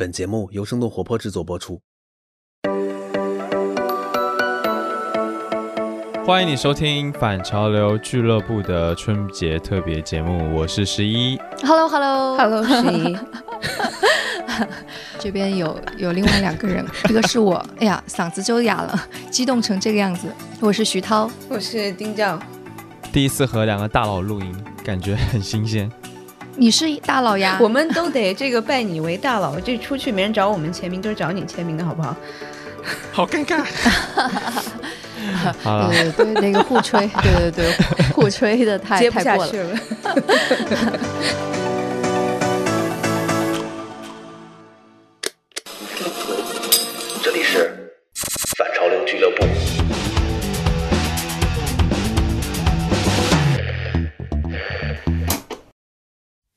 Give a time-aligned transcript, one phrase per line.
[0.00, 1.78] 本节目由生动活泼制作播出。
[6.24, 11.38] 欢迎你收听反潮流俱乐部的春节特别节目，我是十一。
[11.62, 13.18] Hello Hello Hello，十一，
[15.20, 18.98] 这边有有另外两个人，一个是我，哎呀，嗓子就哑了，
[19.30, 20.32] 激动成这个样子。
[20.60, 22.38] 我是徐涛，我是丁教。
[23.12, 25.92] 第一次和两个大佬录音，感觉很新鲜。
[26.60, 27.56] 你是大佬呀？
[27.58, 32.14] 我们都得这个拜你为大佬，这出去没人找我们签名，都是找你签名的好不好？
[33.10, 33.64] 好尴尬。
[35.62, 37.64] 好了，对对对，那个互吹，对对
[37.96, 39.50] 对，互吹的太接不太过了。
[39.50, 39.78] 下去了。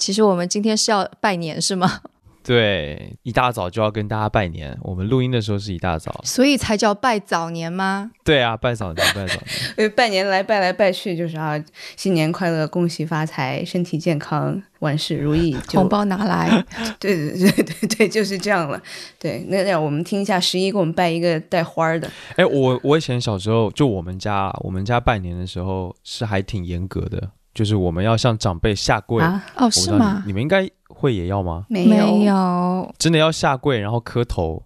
[0.03, 2.01] 其实我们今天是要拜年是吗？
[2.43, 4.77] 对，一大早就要跟大家拜年。
[4.81, 6.19] 我们录音的时候是一大早。
[6.25, 8.11] 所以才叫拜早年吗？
[8.21, 9.43] 对啊，拜早年，拜早年。
[9.77, 11.57] 呃，拜年来拜来拜去，就是啊，
[11.95, 15.55] 新年快乐，恭喜发财，身体健康，万事如意。
[15.69, 16.49] 红，包拿来。
[16.99, 18.83] 对对对对对，就是这样了。
[19.17, 22.11] 对，那让我们听一下十一给我们拜一个带花儿的。
[22.35, 29.21] 哎，我我以前小时候，就我们家，我们家拜年的时候是还挺严格的，就是我们要向长辈下跪。
[29.21, 30.33] 啊，哦，是吗你？
[30.33, 31.65] 们应该会也要吗？
[31.69, 34.63] 没没有，真的要下跪，然后磕头。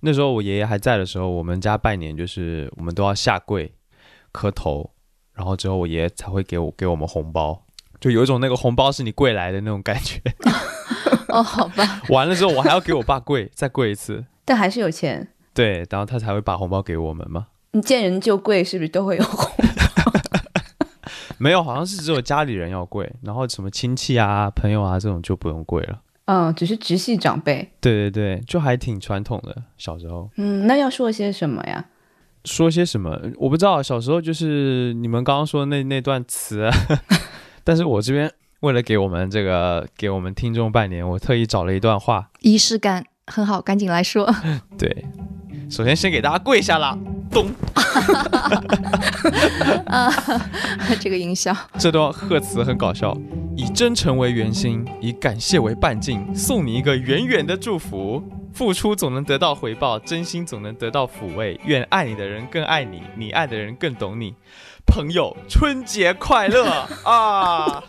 [0.00, 3.72] 那时候我爷爷还在的时候，我们家拜年就是我们都要下跪
[4.32, 4.90] 磕头，
[5.32, 7.62] 然后之后我爷爷才会给我给我们红包，
[8.00, 10.20] 就有一种那个红包是你跪来的那种感觉。
[11.28, 12.02] 哦，好吧。
[12.10, 15.26] 完了之后我还要给我爸跪，再跪一次，但还是有钱。
[15.54, 17.46] 对，然后他才会把红包给我们嘛。
[17.72, 19.63] 你见人就跪，是不是都会有红？
[21.38, 26.00] 没有，好像是只有家里人要跪，然后什么亲戚啊、朋友啊这种就不用跪了。
[26.26, 27.70] 嗯，只是直系长辈。
[27.80, 29.54] 对对对，就还挺传统的。
[29.76, 31.84] 小时候嗯，那要说些什么呀？
[32.44, 33.82] 说些什么，我不知道。
[33.82, 36.72] 小时候就是你们刚刚说的那那段词，啊
[37.64, 38.30] 但是我这边
[38.60, 42.30] 为了给我们这个给我们听众拜年，我特意找了一段话。
[42.40, 44.30] 仪式感很好，赶紧来说。
[44.78, 45.04] 对，
[45.74, 46.96] 首先先给大家跪下了，
[47.32, 47.48] 咚！
[49.86, 50.08] 啊
[51.00, 53.12] 这个音效，这段贺词很搞笑，
[53.56, 58.22] 以真诚为圆心，以感谢为半径，送你一个远远的祝福。
[58.52, 61.60] 付出总能得到回报，真心总能得到抚慰。
[61.64, 64.32] 愿爱你的人更爱你，你爱的人更懂你。
[64.94, 66.70] 朋友，春节快乐
[67.02, 67.82] 啊！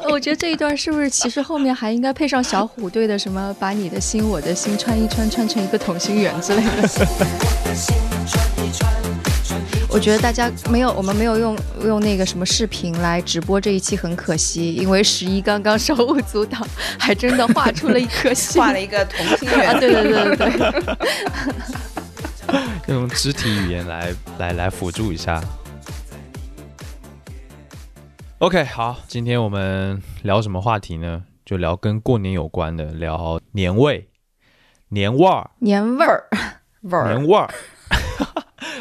[0.10, 7.06] 我觉得这一段是不是其实后面还应该配上小虎队的什么“把你的心我的心穿一穿，穿成一个同心圆”之类的？
[9.88, 16.58] 我觉得大家没有，我们没有用用那个什么视频来直播这一期，很可惜，因为十一刚刚手舞足蹈，
[16.98, 19.56] 还真的画出了一颗心，画了一个同心啊！
[19.56, 19.80] 圆。
[19.80, 20.50] 对对对对对，
[22.88, 25.42] 用肢体语言来来来辅助一下。
[28.38, 31.24] OK，好，今天我们聊什么话题呢？
[31.44, 34.08] 就聊跟过年有关的，聊年味、
[34.88, 36.28] 年味儿、年味儿，
[36.82, 37.48] 味儿年味儿。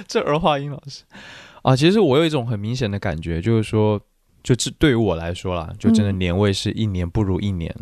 [0.08, 1.04] 这儿化音老师
[1.62, 4.00] 啊，其实我有一种很明显的感觉，就是说，
[4.44, 7.74] 就这对于我来说啦，就真的嗯年味是一年不如一年。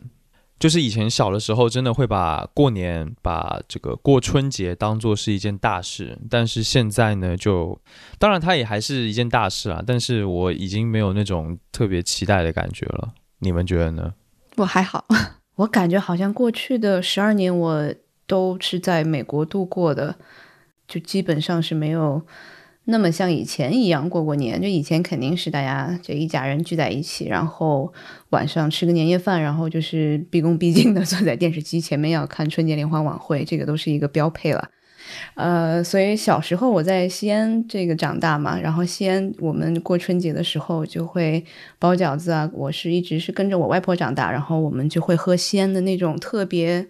[0.64, 7.78] 就是以前小的时候，真的会把过年、把这个过春节当做是一件大事，但是现在呢，就
[8.18, 13.14] 当然它也还是一件大事啊，但是我已经没有那种特别期待的感觉了。
[13.40, 14.14] 你们觉得呢？
[14.56, 15.04] 我还好，
[15.56, 17.94] 我感觉好像过去的十二年我
[18.26, 20.16] 都是在美国度过的，
[20.88, 22.26] 就基本上是没有
[22.86, 24.62] 那么像以前一样过过年。
[24.62, 27.92] 就以前肯定是大家这一家人聚在一起，然后
[28.32, 34.70] 晚上吃个年夜饭，然后就是毕恭毕敬的坐在电视机前面要看春节联欢晚会，这个都是一个标配了。
[35.36, 41.44] 呃，所以小时候我在西安这个长大嘛，然后西安我们过春节的时候就会
[41.78, 42.50] 包饺子啊。
[42.54, 46.88] 我是一直是跟着我外婆长大，然后我们就会喝西安的那种特别，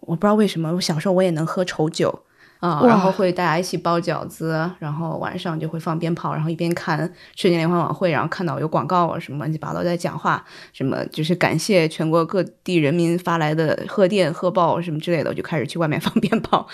[0.00, 2.22] 我不知道为什么，我小时候我也能喝稠酒
[2.58, 6.98] 啊、哇然后会大家一起包饺子，然后晚上就会放鞭炮，然后一边看
[7.34, 16.66] 春节联欢晚会，然后看到有广告啊什么乱七八糟在讲话，什么就是感谢全国各地人民发来的贺电、贺报什么之类的，我就开始去外面 放鞭炮。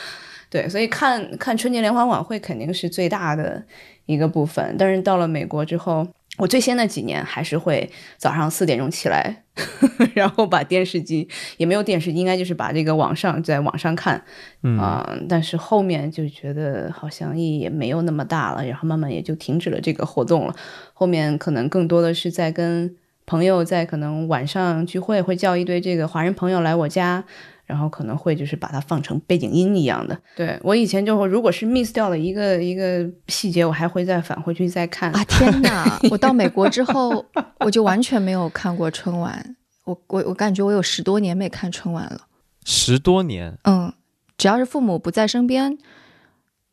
[0.49, 3.63] 对，所以看看春节联欢晚会肯定是最大的
[4.05, 4.77] 一个部分。
[4.79, 6.07] 但是到了美国之后，
[6.39, 9.45] 我最先的几年还是会早上四点钟起来，
[10.15, 14.23] 然后把电视机也没有电视机，应该就是把这个网上在网上看
[14.63, 20.55] 嗯，啊、但是后面就觉得好像意义也没有那么大了，然后慢慢也就停止了这个活动了。
[20.95, 22.97] 后面可能更多的是在跟
[23.27, 27.23] 朋友在可能晚上聚会会叫一堆这个华人朋友来我家，
[27.73, 30.19] 然后可能会就是把它放成背景音一样的。
[30.37, 35.11] 对我以前就会，如果是 miss 掉了一个一个细节，我还会再返回去再看。
[35.13, 35.99] 啊天哪！
[36.11, 37.25] 我到美国之后，
[37.61, 39.57] 我就完全没有看过春晚。
[39.85, 42.27] 我我我感觉我有十多年没看春晚了。
[42.67, 43.91] 十多年，嗯，
[44.37, 45.79] 只要是父母不在身边，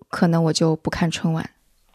[0.10, 1.50] 可能我就不看春晚。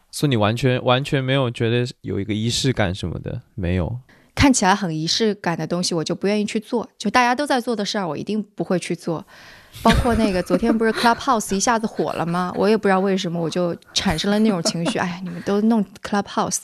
[0.09, 3.99] 所以你完全完全没有觉得有一个仪式感什么的，没有。
[4.35, 6.87] 看起来很仪式感的东西，我就不愿意去做。
[6.97, 9.25] 就大家都在做的事儿，我一定不会去做。
[9.83, 12.49] 包括那个昨天不是 Clubhouse 一下子火了吗？
[12.55, 14.97] 我也不知道为什么，我就产生了那种情绪。
[14.97, 16.59] 哎，你们都弄 Clubhouse，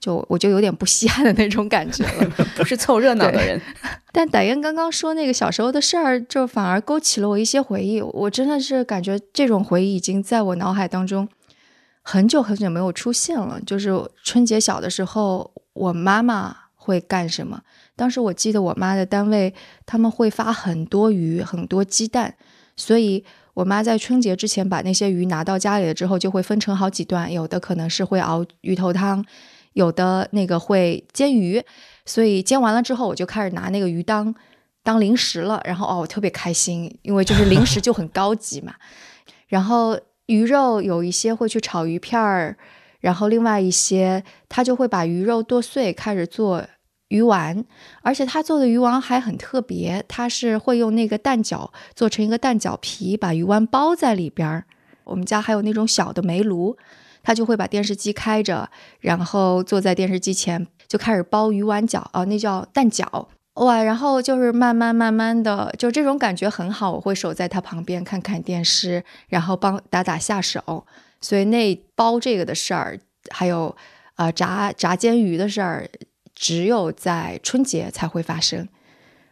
[0.00, 2.30] 就我就有点不稀罕的那种感觉了。
[2.56, 3.60] 不是凑热闹的人。
[4.12, 8.00] 但戴燕刚刚说那个小时候的事儿，就反而勾起了我一些回忆。
[8.00, 11.28] 我真的是感觉这种回忆已经在我脑海当中
[12.00, 13.60] 很久很久没有出现了。
[13.66, 13.92] 就是
[14.22, 17.62] 春节小的时候，我妈妈会干什么？
[17.96, 19.54] 当时我记得我妈的单位
[19.86, 22.34] 他们会发很多鱼、很多鸡蛋，
[22.76, 29.24] 所以我妈在春节之前把那些鱼拿到家里了之后，就会分成好几段，有的可能是会熬鱼头汤，
[29.72, 31.62] 有的那个会煎鱼，
[32.04, 34.34] 所以煎完了之后，我就开始拿那个鱼当
[34.82, 38.74] 当零食了，然后哦，我特别开心，因为就是零食就很高级嘛。
[39.46, 42.56] 然后鱼肉有一些会去炒鱼片儿，
[43.00, 46.62] 然后另外一些他就会把鱼肉剁碎，开始做。
[47.08, 47.64] 鱼丸，
[48.02, 54.64] 而且他做的鱼丸还很特别，他是会用那个蛋饺做成一个蛋饺皮，把鱼丸包在里边儿。
[55.04, 56.76] 我们家还有那种小的煤炉，
[57.22, 58.70] 他就会把电视机开着，
[59.00, 63.82] 然后坐在电视机前就开始包鱼丸饺啊，那叫蛋饺哇。
[63.82, 66.92] 然后就是慢慢慢慢的，就这种感觉很好。
[66.92, 70.86] 我会守在他旁边看看电视，然后帮打打下手。
[71.20, 72.98] 所以那包这个的事儿，
[73.30, 73.76] 还有
[74.16, 75.88] 呃炸炸煎鱼的事儿。
[76.34, 78.68] 只有在春节才会发生，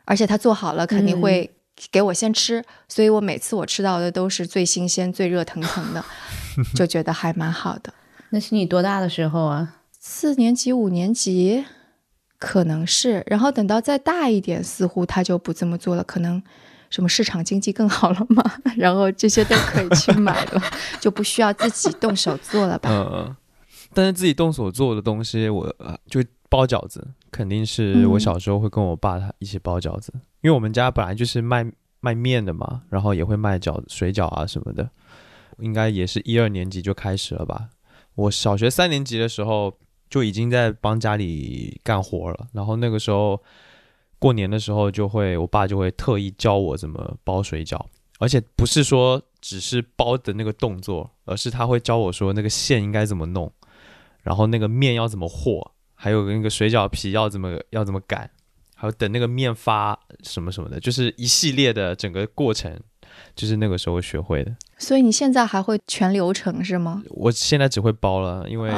[0.04, 1.50] 而且他做好了肯定会
[1.90, 6.04] 给我先吃，所以我每次我吃到的都是最新鲜、最热腾腾的，
[6.76, 7.92] 就觉得还蛮好的。
[8.30, 9.76] 那是你多大的时候啊？
[9.98, 11.64] 四年级、五年级，
[12.38, 13.24] 可能是。
[13.26, 16.42] 然后等到再大一点，似乎他就不这么做了，可能
[16.90, 18.42] 什么市场经济更好了嘛，
[18.76, 20.62] 然后这些都可以去买了，
[21.00, 22.90] 就不需要自己动手做了吧？
[22.90, 23.36] 嗯嗯。
[23.94, 25.74] 但是自己动手做的东西，我
[26.08, 26.22] 就。
[26.52, 30.12] 包饺子肯定是我小时候会跟我爸他一起包饺子，
[30.42, 31.64] 因为我们家本来就是卖
[32.00, 34.90] 卖面的嘛，然后也会卖饺子、水饺啊什么的，
[35.60, 37.70] 应该也是一二年级就开始了吧。
[38.16, 39.74] 我小学三年级的时候
[40.10, 43.42] 就已经在帮家里干活了，然后那个时候
[44.18, 47.82] 过年的时候就会，我爸就会特意教我怎么包水饺，
[48.18, 53.50] 而且不是说只是包的那个动作，而是他会教我说那个馅应该怎么弄，
[54.20, 55.72] 然后那个面要怎么和。
[56.02, 58.28] 还有那个水饺皮要怎么要怎么擀，
[58.74, 62.76] 还有等那个面发什么什么的，就是一系列的整个过程，
[63.36, 64.52] 就是那个时候学会的。
[64.82, 67.00] 所以你现在还会全流程是吗？
[67.10, 68.72] 我现在只会包了，因为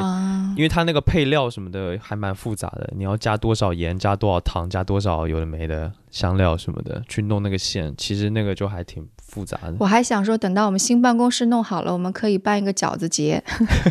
[0.54, 9.76] 因为它那个配料什么的还蛮复杂的，你要加多少盐，加多少糖，加多少有的没的香料什么的去弄那个馅，其实那个就还挺复杂的。
[9.80, 13.42] 我还想说，等到我们新办公室弄好了，我们可以办一个饺子节，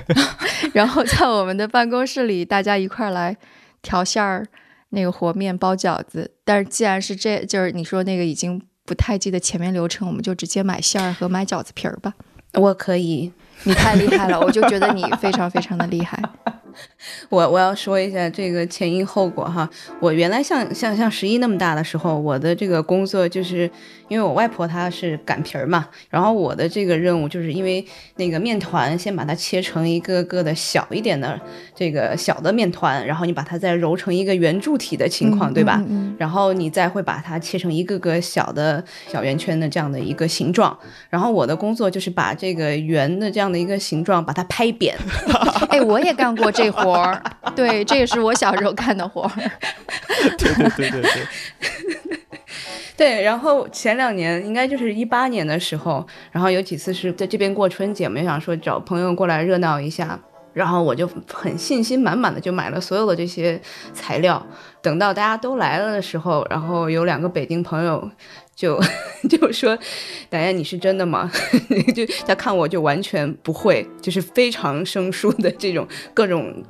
[0.74, 3.36] 然后在我们的办公室里大家一块儿来
[3.81, 4.45] 调馅儿，
[4.89, 6.30] 那个和面包饺子。
[6.45, 8.62] 但是既然是这就是你说那个已经。
[8.85, 12.13] 不太记得前面流程，我们就直接买馅儿和买饺子皮儿吧。
[12.54, 13.31] 我可以，
[13.63, 16.21] 你太厉害了， 我就觉得你非常非常的厉害。
[17.30, 19.69] 我我要说一下这个前因后果哈。
[19.99, 23.69] 我原来像像像十一那么大的时候，我的这个工作就是
[24.14, 31.40] 因为我外婆她是擀皮儿嘛，然后我的这个任务就是因为那个面团先把它切成一个个的小一点的
[31.76, 35.84] 这个小的面团，然后你把它再揉成一个圆柱体的情况，对吧？
[36.18, 40.76] 然后你再会把它切成一个个小的小圆圈的这样的一个形状，
[41.12, 44.98] 然后我的工作就是把这个圆的这样的一个形状把它拍扁。
[45.70, 46.64] 哎，我也干过这。
[46.64, 47.22] 这活儿，
[47.58, 49.32] 对，这也是我小时候干的活儿。
[50.38, 52.20] 对对对对对，
[52.95, 53.21] 对。
[53.21, 60.19] 然后前两年，应该就是一八年的时候，然后有几次是在这边过春节，我们想说找朋友过来热闹一下，
[60.54, 63.59] 然后我就很信心满满的就买了所有的这些
[63.94, 64.45] 材料。
[64.81, 68.09] 等到大家都来了的时候，然后有两个北京朋友。
[68.56, 68.80] 就
[69.30, 69.78] 就说，
[70.30, 71.31] 导演你是真的吗？
[71.95, 76.64] 就他看我就完全不会，就是非常生疏的这种各种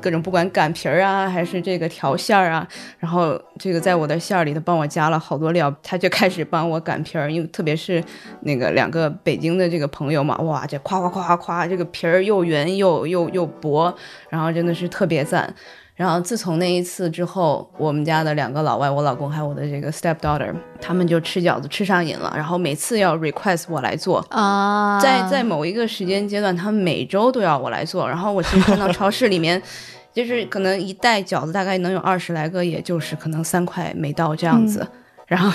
[0.00, 2.66] 各种，不管擀皮儿啊，还是这个调馅儿啊，
[2.98, 8.02] 然后这个在我的馅儿里头帮我加了好多料，他就开始帮我擀皮儿，因为特别是
[8.42, 13.94] 那个两个北京的这个朋友嘛，哇，这夸夸夸夸夸，这个皮儿又圆又又又薄，
[14.28, 15.54] 然后真的是特别赞。
[16.00, 24.24] 然后自从那一次之后，我们家的两个老外，我老公还有我的这个 step daughter，他们就吃饺子吃上瘾了，然后每次要 request 我来做。
[24.30, 28.08] 啊，在在某一个时间阶段，他们每周都要我来做。
[28.08, 29.60] 然后我其实看到超市里面，
[30.14, 34.86] 就是可能一袋饺子大概能有二十来个，也就是可能三块没到这样子。
[35.30, 35.48] 然后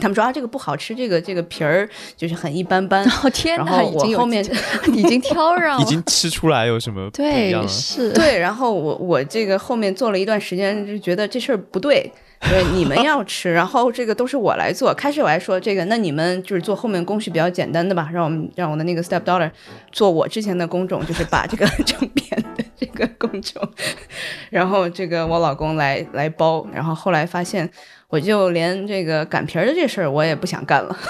[0.00, 3.04] 他们说啊，这个不好吃，这个这个皮儿就是很一般般。
[3.22, 4.42] 哦天哪，然后已经有我后面
[4.94, 7.68] 已经挑上了，已经吃出来有什么不一样？
[7.68, 12.10] 是，对，然后我我这个后面做了一段时间，就觉得这事儿不对。
[12.40, 14.94] 对，你们要吃，然后这个都是我来做。
[14.94, 19.50] 开始我还说这个，那你们就是做后面工序比较简单的吧，让我们让我的那个 step daughter
[19.90, 23.68] 做我之前的工种，就是把这个 整扁的这个工种，
[24.50, 26.66] 然后这个我老公来来包。
[26.72, 27.68] 然后后来发现，
[28.08, 30.96] 我就连这个擀皮儿的这事儿我也不想干了。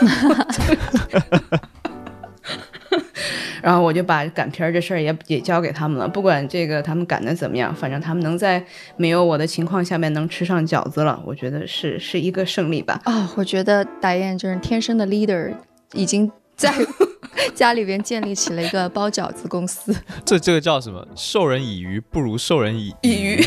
[3.61, 8.65] 然后我就把擀皮儿这事儿也也交给他们了，不管这个他们擀的怎么样，反正他们能在
[8.97, 13.03] 没有我的情况下面能吃上饺子了，我觉得是是一个胜利吧。
[13.05, 15.53] 哦，我觉得达燕就是天生的 leader，
[15.93, 16.75] 已经在
[17.55, 21.07] 家里边建立起了一个包饺子公司，这这个叫什么？
[21.15, 23.45] 授人以鱼不如授人以以渔，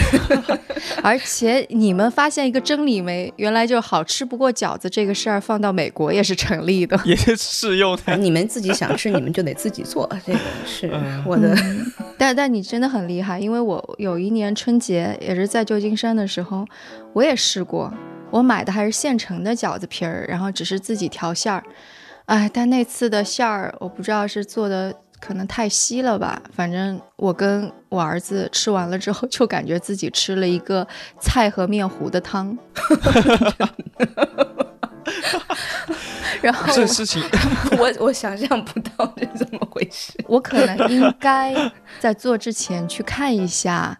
[1.03, 3.31] 而且你们发现一个真理没？
[3.35, 6.97] 原来就好吃不过饺子这个事儿放到美国也是成立的。
[7.03, 8.15] 也是适用的。
[8.15, 11.53] 你们自己想吃，你们就得自己做，这个是嗯我的。
[12.17, 16.65] 但但你真的很厉害，因为我有一年春节也是在旧金山的时候，
[17.11, 17.93] 我也试过，
[18.29, 21.61] 我买的还是现成的饺子皮儿，然后只是自己调馅儿。
[22.25, 30.87] 哎，但那次的馅儿，我不知道是做的可能太稀了吧，反正我跟我儿子吃完了之后，就感觉自己吃了一个
[31.19, 32.57] 菜和面糊的汤。
[36.41, 37.21] 然后这事情
[37.77, 40.13] 我我想象不到是怎么回事。
[40.27, 41.53] 我可能应该
[41.99, 43.95] 在做之前去看一下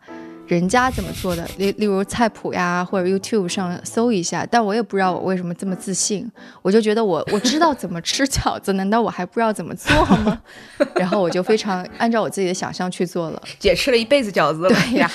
[0.48, 4.46] 人家怎么做的，例例如菜谱呀，或者 YouTube 上搜一下。
[4.50, 6.30] 但我也不知道我为什么这么自信，
[6.62, 10.42] 我就觉得我 我知道怎么吃饺子，难道我还不知道怎么做吗？
[10.96, 13.42] 然后我就非常按照我自己的想象去做了。
[13.60, 15.10] 姐吃了一辈子饺子了，对呀，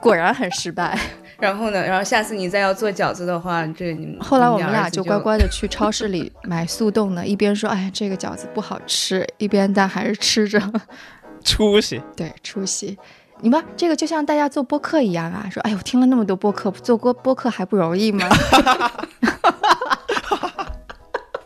[0.00, 0.96] 果然很失败。
[1.38, 10.60] 然后呢，然后下次你再要做饺子的话，这你们后来我们俩就乖乖的去超市里买速冻的，一边说哎这个饺子不好吃，一边但还是吃着。
[11.44, 12.00] 出息。
[12.16, 12.96] 对，出息。
[13.40, 18.26] 你们这个就像大家做播客一样啊，说，哎呦，听了那么多播客，做播播客还不容易吗？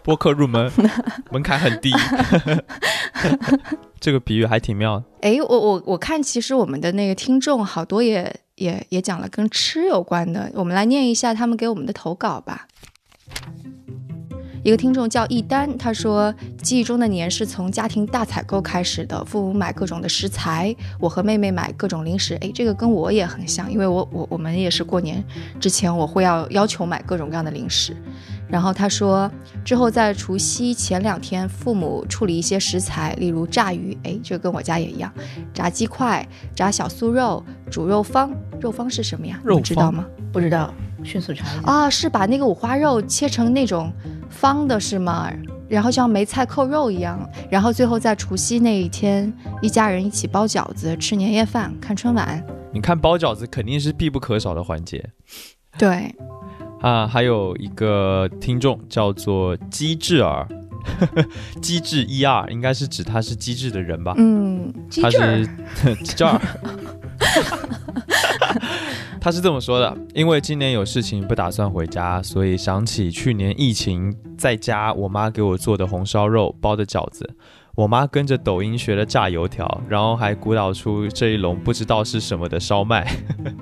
[0.03, 0.73] 播客入门
[1.31, 1.93] 门槛很低，
[4.01, 5.05] 这个比喻还挺妙的。
[5.21, 12.67] 哎，我我我看，其实我们的那个听众好多也也也讲了跟吃有关的，我们来念一下他们给我们的投稿吧。
[14.63, 22.35] 一个听众叫一丹，他说记忆中的年是从家庭大采购开始的，父母买各种的食材，我和妹妹买各种零食。
[22.43, 25.25] 哎，这个跟我也很像，因为我我我们也是过年
[25.59, 27.97] 之前我会要要求买各种各样的零食。
[28.51, 29.31] 然后他说，
[29.65, 35.13] 之后在除夕前两天，父母处理一些食材，例如炸鱼，哎，这个跟我家也一样，
[35.55, 38.31] 炸鸡块、炸小酥肉、煮肉方。
[38.61, 39.41] 肉方是什么呀？
[39.43, 40.05] 肉你知道吗？
[40.33, 41.71] 不知道，迅速查一下。
[41.71, 43.91] 啊，是把那个五花肉切成那种
[44.29, 45.31] 方的，是吗？
[45.69, 52.45] 然后像梅菜扣肉一样，然后最后在除夕那一天，一家人一起包饺子、吃年夜饭、看春晚。
[52.73, 55.11] 你看包饺子肯定是必不可少的环节
[55.79, 56.15] 对，
[56.81, 57.07] 啊。
[57.07, 60.47] 还有一个听众叫做机智儿，
[61.61, 64.15] 机智一二应该是指他是机智的人吧？
[64.19, 64.73] 嗯，
[65.03, 66.41] 他机智儿是 机智儿。
[69.21, 77.29] 他是这么说的：因为今年有事情不打算回家，所以想起去年疫情在家，我妈给我做的红烧肉包的饺子。
[77.77, 83.07] 我妈跟着抖音学了炸油条，然后还鼓捣出这一笼不知道是什么的烧麦。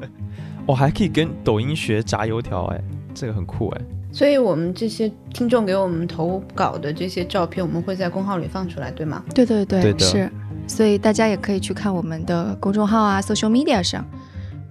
[0.64, 2.80] 我、还可以跟抖音学炸油条，哎，
[3.18, 3.80] 这个很酷哎。
[4.12, 9.22] 所以我们这些听众给我们投稿的这些照片，我们会在公号里放出来，对吗？
[9.34, 10.30] 对对对，对是。
[10.66, 14.04] 所以大家也可以去看我们的公众号啊，social media 上，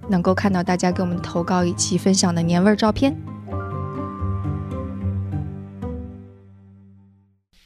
[0.08, 3.14] 能够看到大家给我们的投稿以及分享的年味儿照片。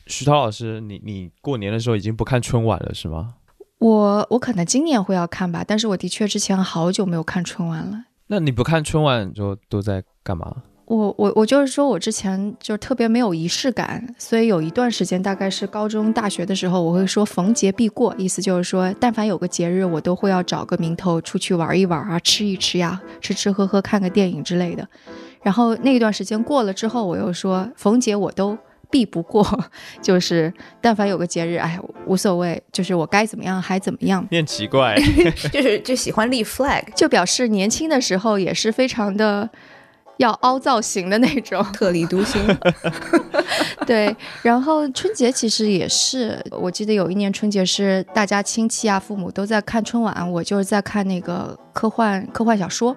[0.07, 3.35] 徐涛老师，你你过年的时候已经不看春晚了是吗？
[3.79, 8.05] 我我可能今年会要看吧，但是我的确之前好久没有看春晚了。
[8.27, 10.63] 那你不看春晚就都在干嘛？
[10.95, 24.87] 我我我就是说，我之前就特别没有仪式感，所以有一段时间，大概是高中、大学的时候，我会说逢节必过，意思就是说，但凡有个节日，我都会要找个名头出去玩一玩啊，吃一吃呀，吃吃喝喝，看个电影之类的。
[25.43, 28.57] 然后那一段时间过了之后，我又说逢节我都
[28.91, 29.43] 避不过，
[30.03, 34.95] 就是但凡有个节日，哎，无所谓，就是我该怎么样还怎么样，变奇怪，
[35.51, 39.49] 就是就喜欢立 flag，就表示年轻的时候也是非常的
[40.23, 41.63] 要凹造型的那种。
[41.75, 42.41] 特立独行。
[43.87, 52.97] 对，然后春节其实也是，我记得有一年春节是大家亲戚啊、父母都在看春晚，我就是在看那个科幻科幻小说。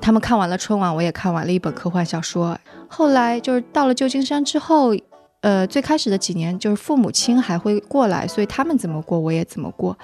[0.00, 2.58] 他们看完了春晚，我也看完了一本科幻小说。
[2.88, 4.94] 后来就是到了旧金山之后，
[5.40, 9.96] 呃，最开始的几年就是父母亲还会过来，所以他们怎么过我也怎么过。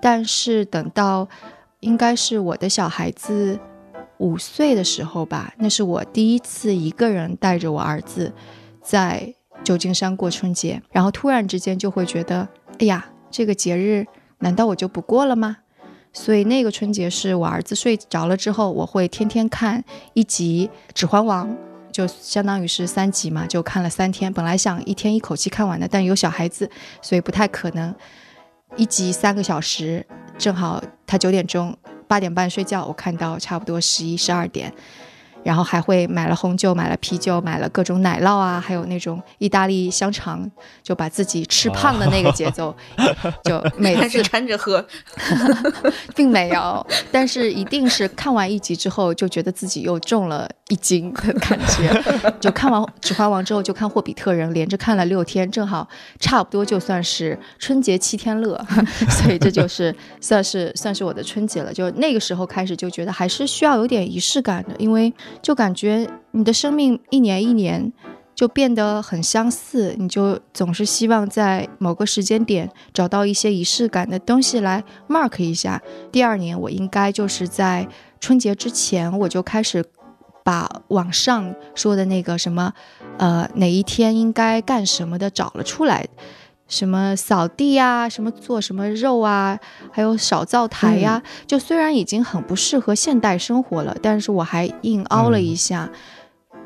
[0.00, 1.28] 但是等到
[1.80, 3.58] 应该是我的小孩子
[4.18, 8.32] 五岁的时候吧，那是我第一次一个人带着我儿子
[8.82, 14.06] 在旧金山过春节，然后突然之间就会觉得，哎呀，这个节日
[14.38, 15.58] 难道我就不过了吗？
[16.12, 21.50] 所以那个春节是我儿子睡着了之后，我会天天看一集《指环王》，
[21.90, 24.32] 就相当于是三集嘛，就看了三天。
[24.32, 26.70] 本来想一天一口气看完的，但有小孩子，
[27.02, 27.92] 所以不太可能。
[28.76, 30.04] 一集三个小时，
[30.36, 31.76] 正好他九点钟、
[32.06, 34.72] 八点半睡觉，我看到差不多十一、十二点。
[35.44, 40.50] 然后还会买了红酒，买了啤酒，买了各种奶酪啊，还有那种意大利香肠，
[40.82, 42.74] 就把自己吃胖的那个节奏，
[43.44, 44.84] 就每次掺着喝，
[46.16, 52.02] 并没有，但是一定是看完一集之后就觉得自己又重了一斤的感觉。
[52.40, 55.86] 就看完《指环王》之后，就看《霍比特人》，连着看了六天，正好
[56.18, 58.58] 差不多就算是春节七天乐，
[59.10, 61.70] 所以这就是算是算是我的春节了。
[61.72, 65.12] 就那个时候开始就觉得还是需要有点仪式感的，因为。
[65.42, 67.92] 就感觉你的生命一年一年
[68.34, 75.80] 就变得很相似，你就总是希望在某个时间点找到一些仪式感的东西来 mark 一下。
[76.10, 77.86] 第二年我应该就是在
[78.18, 79.84] 春节之前，我就开始
[80.42, 82.72] 把网上说的那个什么，
[83.18, 86.06] 呃，哪一天应该干什么的找了出来。
[86.66, 89.58] 什么扫地呀，什么做什么肉啊，
[89.92, 95.90] 还有扫灶台呀，就虽然已经很不适合现代生活了，但是我还硬凹了一下。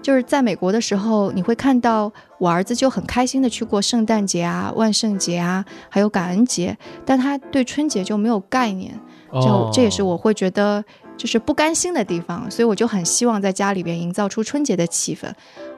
[0.00, 8.98] 就是在美国的时候，你会看到我儿子就很开心的去过圣诞节啊、万圣节啊，还有感恩节，但他对春节就没有概念，
[9.32, 10.82] 就这也是我会觉得
[11.18, 15.30] 就是不甘心的地方，所以我就很希望在家里边营造出春节的气氛。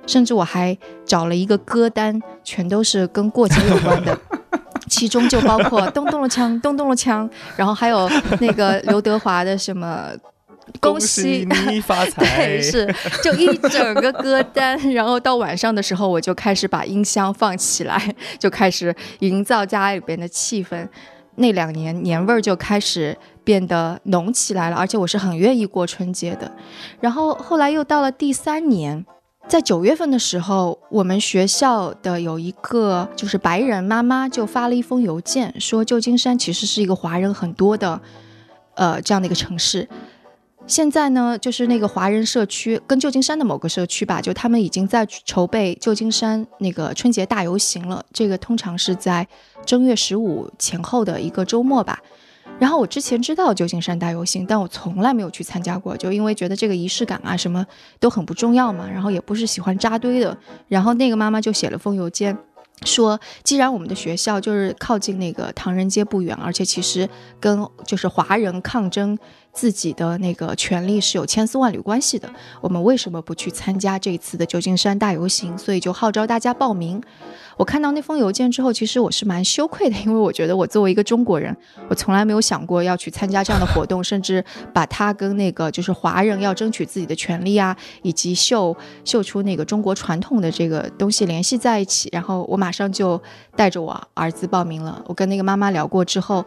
[0.07, 4.19] 甚至我还找了一个歌单，全都是跟过节有关的，
[4.89, 10.09] 其中就包括咚咚了枪，咚咚了枪，然后还有那个刘德华的什么
[10.81, 14.79] 恭喜你 发财，对，是就一整个歌单。
[14.93, 20.89] 然后到晚上的时候，我就开始把音箱放起来，就开始营造家里边的气氛。
[21.37, 26.51] 那两年年味儿就开始变得浓起来了，而且我是很愿意过春节的。
[27.01, 29.05] 然后后来又到了第三年。
[29.49, 38.01] 在九月份的时候，我们学校的有一个就是白人妈妈就发了一封邮件，说旧金山其实是一个华人很多的，
[38.75, 39.89] 呃，这样的一个城市。
[40.69, 48.05] 现在呢，就是那个华人社区跟旧金山的某个社区吧，就他们已经在筹备旧金山那个春节大游行了。
[48.13, 49.27] 这个通常是在
[49.67, 51.99] 正月十五前后的一个周末吧。
[52.61, 57.67] 然后我之前知道旧金山大游行，但我从来没有去参加过，就因为觉得这个仪式感啊什么
[57.99, 60.37] 都很不重要嘛，然后也不是喜欢扎堆的。
[60.69, 62.37] 然后那个妈妈就写了封邮件，
[62.85, 67.09] 说既然我们的学校就是靠近那个唐人街不远，而且其实
[67.41, 69.19] 跟就是华人抗争。
[69.53, 75.59] 自己的那个权利是有千丝万缕关系的，我们为什么不去参加这一次的旧金山大游行？
[75.59, 77.03] 所以就号召大家报名。
[77.61, 81.55] 我看到那封邮件之后，其实我是蛮羞愧的， 因为我觉得我作为一个中国人，
[81.91, 84.43] 我从来没有想过要去参加这样的活动，甚至
[84.73, 92.09] 把它跟那个就是华人要争取自己的权利啊，以及秀秀出那个中国传统的这个东西联系在一起。
[92.13, 93.21] 然后我马上就
[93.55, 95.05] 带着我儿子报名了。
[95.07, 96.43] 我跟那个妈妈聊过之后。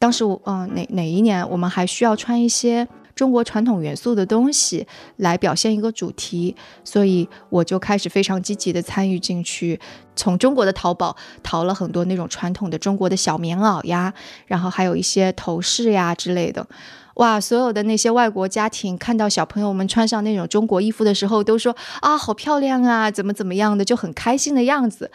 [0.00, 2.86] 当时我嗯哪哪一年我们还需要穿一些
[3.18, 6.54] 中国传统元素的东西来表现一个主题，
[6.84, 9.80] 所以我就开始非常积极的参与进去，
[10.14, 14.14] 从中国的淘宝淘了很多那种传统的中国的小棉袄呀，
[14.46, 16.64] 然后还有一些头饰呀之类的。
[17.16, 25.10] 哇，所有的那些外国家庭看到小朋友们穿上那种中国衣服的时候，都说啊好漂亮啊，怎么怎么样的，就很开心的样子。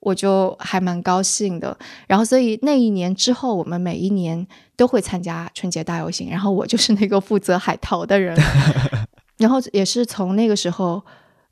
[0.00, 8.36] 我就还蛮高兴的，然后所以那一年之后，我们每一年都会参加春节大游行，然后我就是那个负责海淘的人，
[9.38, 11.04] 然后也是从那个时候，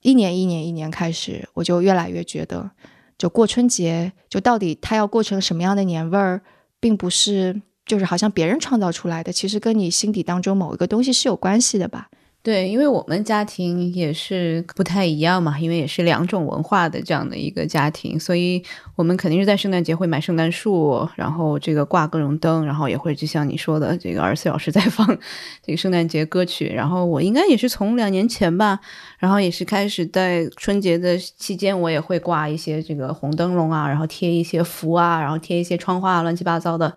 [0.03, 2.71] 一年一年一年开始，我就越来越觉得，
[3.19, 6.41] 就过春节，就到底它要过成什么样的年味儿，
[6.79, 12.09] 并不是就是好像别人创造出来的，其实跟你心底当中某一个东西是有关系的吧。
[12.47, 18.63] 对，因为我们家庭也是不太一样嘛，因为也是两种文化的这样的一个家庭，所以
[18.95, 25.05] 我们肯定是在圣诞节会买圣诞树，然后这个挂各种灯，然后也会就像你说的，这个二十四小时在放
[25.61, 26.69] 这个圣诞节歌曲。
[26.73, 28.79] 然后我应该也是从两年前吧，
[29.19, 36.97] 然后也是开始在春节的期间，我也会挂一些这个红灯笼啊，然后贴一些福啊，然后贴一些窗花，乱七八糟的。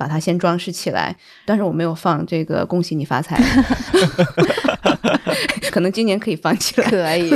[0.00, 3.38] 把它先装饰起来，但是我没有放这个“恭喜你发财
[5.70, 6.88] ”，可能今年可以放起来。
[6.88, 7.30] 可以，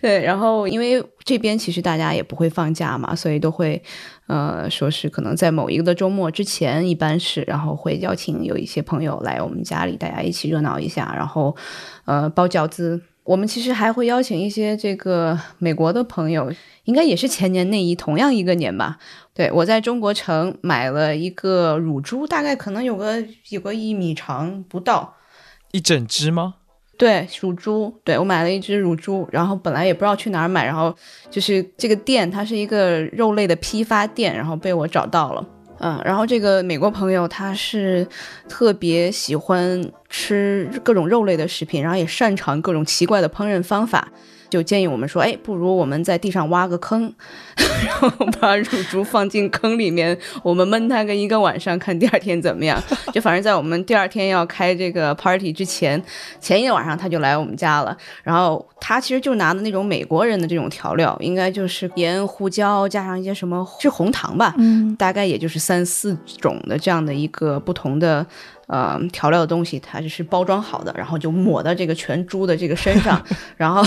[0.00, 0.24] 对。
[0.24, 3.82] 然后因为这边其实大家也不会放假嘛，所以都会
[4.26, 11.54] 呃说是可能在某一个的周末之前，一般是然后会邀请有一些朋友来我们家里，大家一起热闹一下，然后
[12.06, 13.02] 呃包饺子。
[13.26, 16.50] 我们其实还会邀请一些这个美国的朋友，
[16.84, 18.98] 应该也是前年那一同样一个年吧。
[19.34, 25.16] 对我在中国城买了一个乳猪，大概可能有个有个一米长不到，
[25.72, 26.54] 一整只吗？
[26.96, 28.00] 对，乳猪。
[28.04, 30.94] 对我买了一只乳猪，然后本来也不知道去哪儿买，然后
[31.28, 35.44] 就是这个店它是一个肉类的批发店，然后被我找到了。
[35.78, 38.06] 嗯，然后这个美国朋友他是
[38.48, 44.08] 特别喜欢吃各种肉类的食品，然后也擅长各种奇怪的烹饪方法。
[44.48, 47.12] 就建议我们说，哎，不如我们在地上挖个坑，
[47.84, 52.82] 然后把乳猪放进坑里面，我们闷它个一个晚上，看第二天怎么样。
[53.12, 56.02] 就反正在我们第二天要开这个 party 之前，
[56.40, 57.96] 前一个晚上他就来我们家了。
[58.22, 68.26] 然后他其实就拿的那种美国人的这种调料，应该就是盐、胡椒加上一些什么是红糖吧，嗯，大概也就是三四种的这样的一个不同的。
[68.68, 73.24] 呃，调料的东西它就是包装好的，然后就抹到这个全猪的这个身上，
[73.56, 73.80] 然后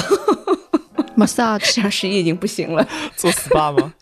[1.25, 3.93] massage，这样十一已经不行了， 做 SPA 吗？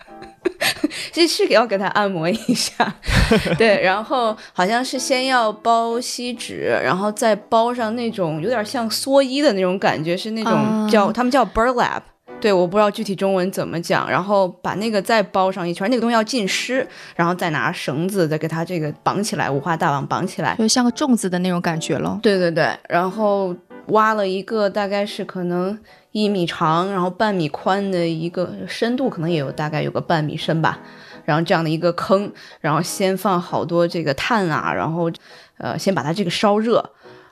[1.12, 2.96] 这是要给他按摩一下，
[3.58, 12.02] 对，然后好像是先要包锡纸，然后再包上那种有点像蓑衣的那种感觉，是那种叫他们叫 burlap。
[12.40, 22.20] 对，我不知道具体中文怎么讲，然后把那个再包上一圈，那个东西要浸湿，然后再拿绳子再给它这个绑起来，五花大绑绑起来，就像个粽子的那种感觉咯。
[22.22, 23.56] 对对对，然后
[23.88, 25.78] 挖了一个大概是可能
[26.24, 30.80] 一米长，然后半米宽的一个深度，可能也有大概有个半米深吧，
[31.26, 35.12] 然后这样的一个坑，然后先放好多这个炭啊，然后
[35.58, 36.84] 呃先把它这个烧热，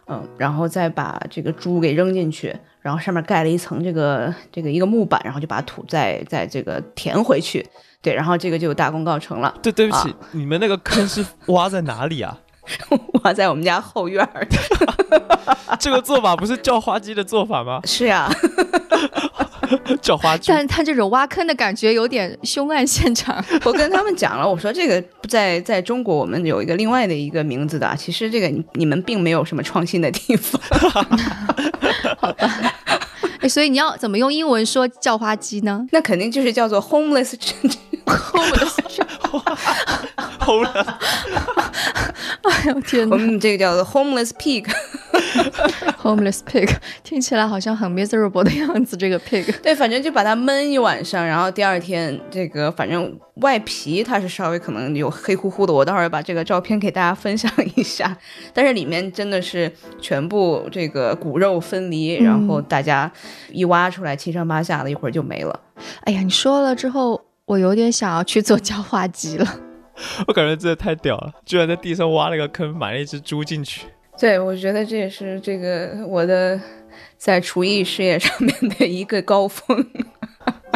[0.08, 2.56] 嗯，然后再把这个猪给扔进去。
[2.82, 7.68] 然后上面盖了一层这个这个一个木板，然后就把土再再这个填回去，
[8.00, 9.52] 对，然后这个就大功告成了。
[9.64, 12.38] 对，对不起，你们那个坑是挖在哪里啊？
[13.24, 14.48] 挖在我们家后院儿。
[15.80, 17.80] 这个做法不是叫花鸡的做法吗？
[17.86, 18.30] 是呀。
[20.00, 23.44] 叫花鸡，但是他这种挖坑的感觉有点凶案现场。
[23.64, 30.62] 我跟他们讲了，我说这个在在中国我们有一个另外的一个名字的，其实这个你们并没有什么创新的地方。
[32.20, 32.48] 好吧，
[33.42, 35.84] 哎，所以你要怎么用英文说叫花鸡呢？
[35.92, 36.80] 那肯定就是叫做
[40.46, 41.66] homeless，homeless，homeless。
[42.44, 43.16] 哎呦天哪！
[43.16, 44.66] 我们这个叫做 homeless pig。
[46.02, 46.70] Homeless pig
[47.04, 48.96] 听起来好像很 miserable 的样子。
[48.96, 58.16] 这个 pig 对，反正就把它闷一晚上，然后第二天这个反正外皮它是稍微可能有黑乎乎的，我待会儿把这个照片给大家分享一下。
[58.54, 63.12] 但是里面真的是全部这个骨肉分离，然后大家
[63.52, 65.60] 一挖出来七上八下的，一会儿就没了。
[66.02, 69.60] 哎呀，你说了之后，我有点想要去做叫化鸡了。
[70.28, 73.88] 我感觉真的太屌了，居然在地上挖了个坑，埋了一只猪进去。
[74.18, 76.60] 对，我觉得这也是这个我的
[77.18, 79.86] 在厨艺事业上面的一个高峰。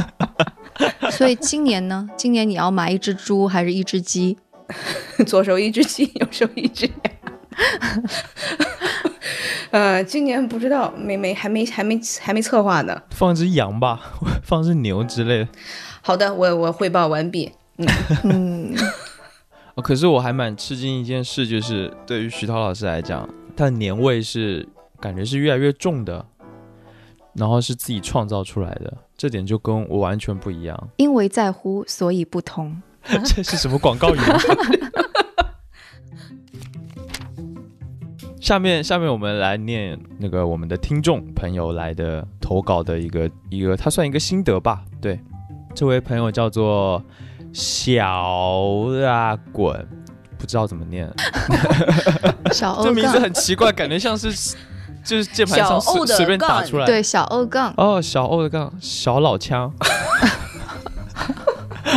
[1.12, 2.10] 所以今年呢？
[2.16, 4.38] 今年你要买一只猪还是一只鸡？
[5.26, 6.96] 左手一只鸡，右手一只羊。
[9.72, 13.02] 呃，今年不知道，没没还没还没还没策划呢。
[13.12, 14.00] 放只羊吧，
[14.44, 15.48] 放只牛之类的。
[16.02, 17.52] 好的，我我汇报完毕。
[17.78, 17.88] 嗯
[18.24, 18.76] 嗯。
[19.82, 24.68] 可是我还蛮吃惊一件事，就是对于徐涛老师来讲，他的年味是
[25.00, 26.26] 感觉是越来越重的，
[27.34, 30.89] 然后是自己创造出来的，这点就跟我完全不一样。
[30.98, 32.82] 因为在乎，所以不同。
[33.26, 34.18] 这是什么广告语？
[38.39, 44.84] 下面下面我们来念那个我们的听众朋友来的投稿的一个一个，他算一个心得吧。
[45.02, 45.20] 对，
[45.76, 47.04] 这位朋友叫做。
[47.54, 48.08] 小
[49.06, 49.88] 啊滚，
[50.38, 51.12] 不知道怎么念。
[52.54, 54.32] 小这名字很奇怪，感觉像是
[55.04, 56.86] 就是键盘上随随便打出来。
[56.86, 57.74] 对，小欧杠。
[57.78, 59.72] 哦，小欧的杠，小老枪。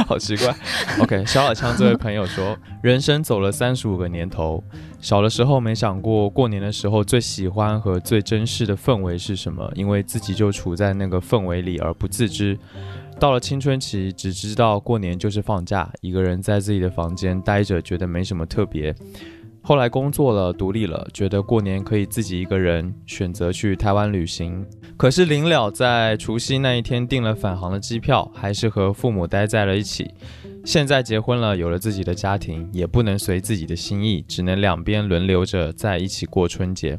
[0.06, 0.54] 好奇怪。
[1.00, 4.62] OK，小老枪这位朋友说，人生走了三十五个年头，
[5.00, 12.58] 小的时候没想过过年的时候最喜欢和最珍视的氛围是什么，因为自己就处在那个氛围里而不自知。
[13.22, 18.92] 到了青春期，只知道过年就是放假，一个人在自己的房间待着，觉得没什么特别。
[19.62, 24.66] 后来工作了，独立了，觉得过年可以自己一个人选择去台湾旅行。
[24.96, 30.10] 可是临了在除夕那一天订了返航的机票，还是和父母待在了一起。
[30.64, 36.96] 现在结婚了，有了自己的家庭，也不能随自己的心意，只能两边轮流着在一起过春节。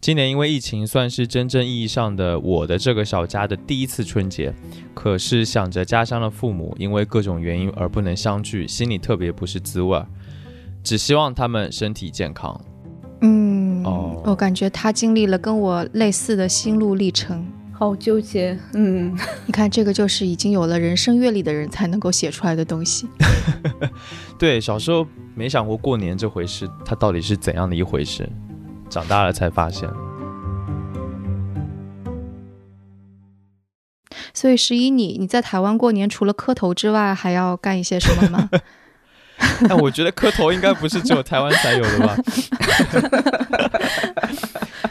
[0.00, 4.54] 今年因为疫情，算是真正意义上的我的这个小家的第一次春节。
[4.94, 10.06] 可是想着家乡的父母因为各种原因而不能相聚，心里特别不是滋味儿。
[10.84, 12.60] 只希望他们身体健康。
[13.22, 17.44] 嗯，哦我感觉他经历了跟我类似的心路历程。
[17.72, 23.06] 好纠结，嗯， 你看，这个就是已经有了人生阅历的人才能够写出来的东西。
[24.38, 28.26] 对，小时候没想过过年这回事，它到底是怎样的一回事，
[28.88, 29.88] 长大了才发现。
[34.32, 38.48] 所以十一你你在台湾过年，除了磕头之外，还要干一些什么吗？
[39.68, 42.16] 但 我觉得磕头应该不是只有台湾才有的吧？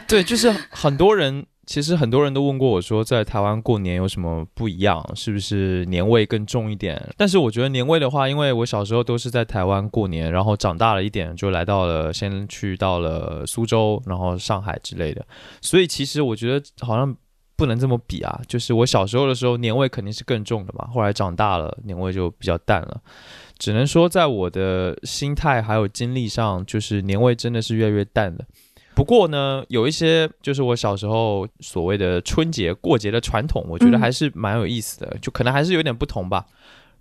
[0.06, 5.04] 对，就是很多人，其实很多人都问过我说，在台湾过年有什么不一样？
[5.14, 7.02] 是不是年味更重一点？
[7.16, 15.26] 但是我觉得年味的话，因为我小时候都是在台湾过年，然后长大了一点就来到了，先去到了苏州，然后上海之类的，
[15.60, 17.14] 所以其实我觉得好像。
[17.58, 18.38] 不能这么比啊！
[18.46, 20.86] 就是我小时候的时候，年味肯定是更重的嘛。
[20.92, 23.00] 后来长大了，年味就比较淡了。
[23.56, 28.44] 只能说，在我的心态还有经历上，就是年味真的是越来越淡的。
[28.96, 36.46] 不过呢，有一些就是我小时候所谓的春节过节的传统，我觉得还是蛮有意思的，就可能还是有点不同吧。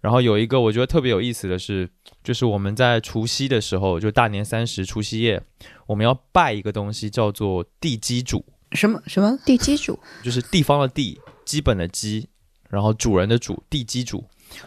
[0.01, 1.89] 然后有一个我觉得特别有意思的是，
[2.21, 5.41] 就是我们在除夕的时候，就大年三十除夕夜，
[5.87, 8.43] 我们要拜一个东西，叫做地基主。
[8.73, 9.39] 什么什么？
[9.45, 12.27] 地基主就是地方的地，基本的基，
[12.69, 14.21] 然后主人的主，地基主。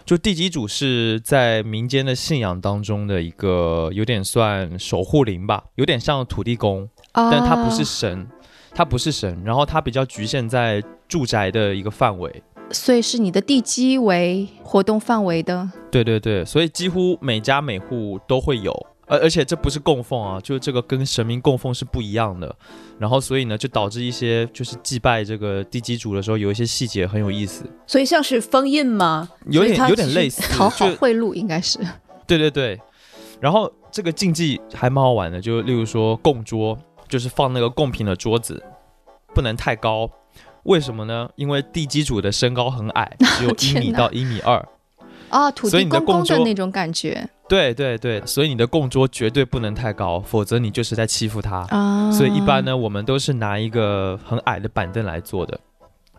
[0.04, 8.26] 就地基主是在民间的信仰当中的一个有点算守护灵吧，有点像土地公，啊，但它不是神，
[8.74, 12.42] 它不是神，然后它比较局限在住宅的一个范围。
[12.70, 15.70] 所以是你的地基为活动范围的。
[15.90, 22.54] 对对对，所以几乎每家每户都会有，而而且这不是供奉啊，就是这个跟神明供奉是不一样的。
[22.98, 29.28] 然后所以呢，就导致一些就是祭拜这个地基主的时候，有一些细节很有意思，所以像是封印吗？
[29.46, 30.08] 有点有点。
[30.12, 31.78] 类似，讨好就贿赂应该是。
[32.26, 32.78] 对对对。
[33.40, 36.76] 然后这个禁忌还蛮好玩的，就例如说供桌，
[37.08, 38.62] 就是放那个贡品的桌子
[39.34, 40.10] 不能太高，
[40.64, 41.28] 为什么呢？
[41.36, 44.66] 因为地基主的身高很矮，只有 一米到一米二。
[45.30, 51.66] 啊，土地公公的那种感觉对对对，所以你的供桌绝对不能太高，否则你就是在欺负他。
[51.70, 52.10] 啊。
[52.12, 55.58] 所以一般呢，我们都是拿一个很矮的板凳来做的。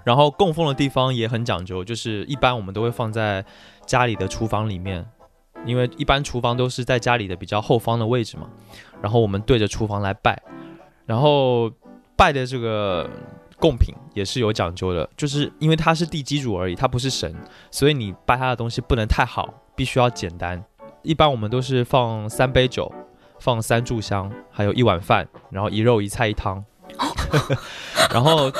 [0.03, 3.45] 然后供奉的地方也很讲究，就是一般我们都会放在
[3.85, 5.05] 家里的厨房里面，
[5.65, 8.47] 因为一般厨房都是在家里的比较后方的位置嘛。
[9.01, 10.41] 然后我们对着厨房来拜，
[11.05, 11.69] 然后
[12.15, 13.07] 拜的这个
[13.59, 17.35] 贡品也是有讲究的，就是因为它是地基主而已，它不是神，
[17.69, 20.63] 所以你拜他的东西不能太好，必须要简单。
[21.01, 22.91] 一般我们都是放三杯酒，
[23.39, 26.63] 放三炷香，还有一碗饭，然后一肉一菜一汤，
[28.11, 28.51] 然后，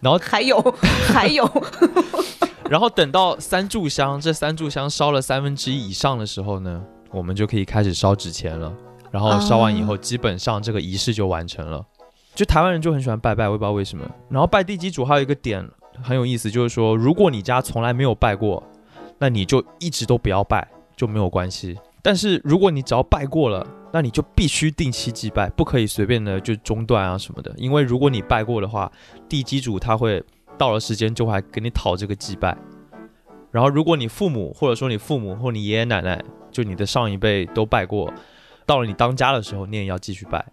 [0.00, 0.60] 然后， 还有
[1.12, 1.48] 还有，
[2.68, 8.72] 然后等到三炷香，这三炷香烧了三分之一以上的时候呢，我们就可以开始烧纸钱了。
[9.10, 11.84] 然后烧完以后，基本上这个仪式就完成了。
[12.34, 14.08] 就台湾人就很喜欢拜拜，我也不知道为什么。
[14.28, 15.68] 然后拜地基主还有一个点
[16.02, 18.62] 很有意思，就是说，如果你家从来没有拜过，
[19.18, 20.66] 那你就一直都不要拜，
[20.96, 21.78] 就没有关系。
[22.02, 27.52] 但是如果你只要拜过了，那你就必须定期祭拜，不可以随便的就中断啊什么的。
[27.58, 28.90] 因为如果你拜过的话，
[29.28, 30.22] 地基主他会
[30.56, 32.56] 到了时间就会给你讨这个祭拜。
[33.50, 38.10] 然后如果你父母或者说你父母或你爷爷奶奶，就你的上一辈都拜过，
[38.64, 40.46] 到了你当家的时候，你也要继续拜，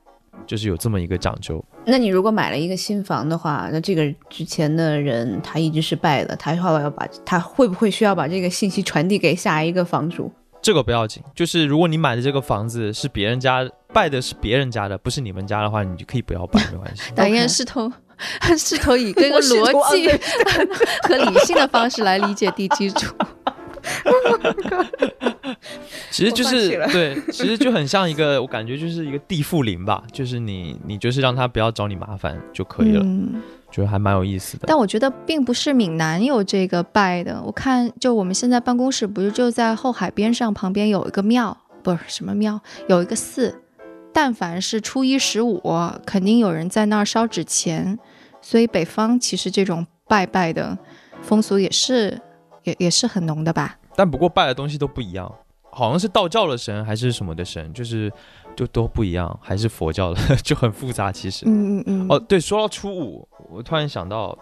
[0.46, 1.64] 就是有这么一个讲究。
[1.86, 10.32] 那你如果买了一个新房的话，那这个之前的人他一直是败的，他后来要把他会不会需要把这个信息传递给下一个房主？
[10.62, 17.04] 这个不要紧，就是如果你买的这个房子是别人家败的是别人家的，不是你们家的话，你就可以不要败，没关系。
[17.16, 17.92] 导演试图
[18.58, 20.18] 试图以这个 逻辑啊
[21.08, 23.06] 和理性的方式来理解地基主。
[26.12, 34.66] 其实就是对，其实就很像一个，我感觉就是一个地缚灵吧，就是你你就是让他不要找你麻烦就可以了，嗯，觉得还蛮有意思的。
[34.68, 43.62] 但我觉得并不是闽南有这个拜的，我看就我们现在办公室不是就在后海边上，旁边有一个庙，不是什么庙，有一个寺，
[44.14, 45.62] 但凡是初一十五，
[46.06, 47.98] 肯定有人在那儿烧纸钱，
[48.42, 50.78] 所以北方其实这种拜拜的
[51.22, 52.20] 风俗也是
[52.68, 53.78] 也也是很浓的吧。
[53.96, 55.34] 但不过拜的东西都不一样，
[55.72, 58.12] 好像是道教的神还是什么的神，就是
[58.56, 61.12] 就都不一样，还是佛教的， 就很复杂。
[61.12, 62.08] 其实，嗯嗯嗯。
[62.10, 64.38] 哦，对，说到初五，我突然想到，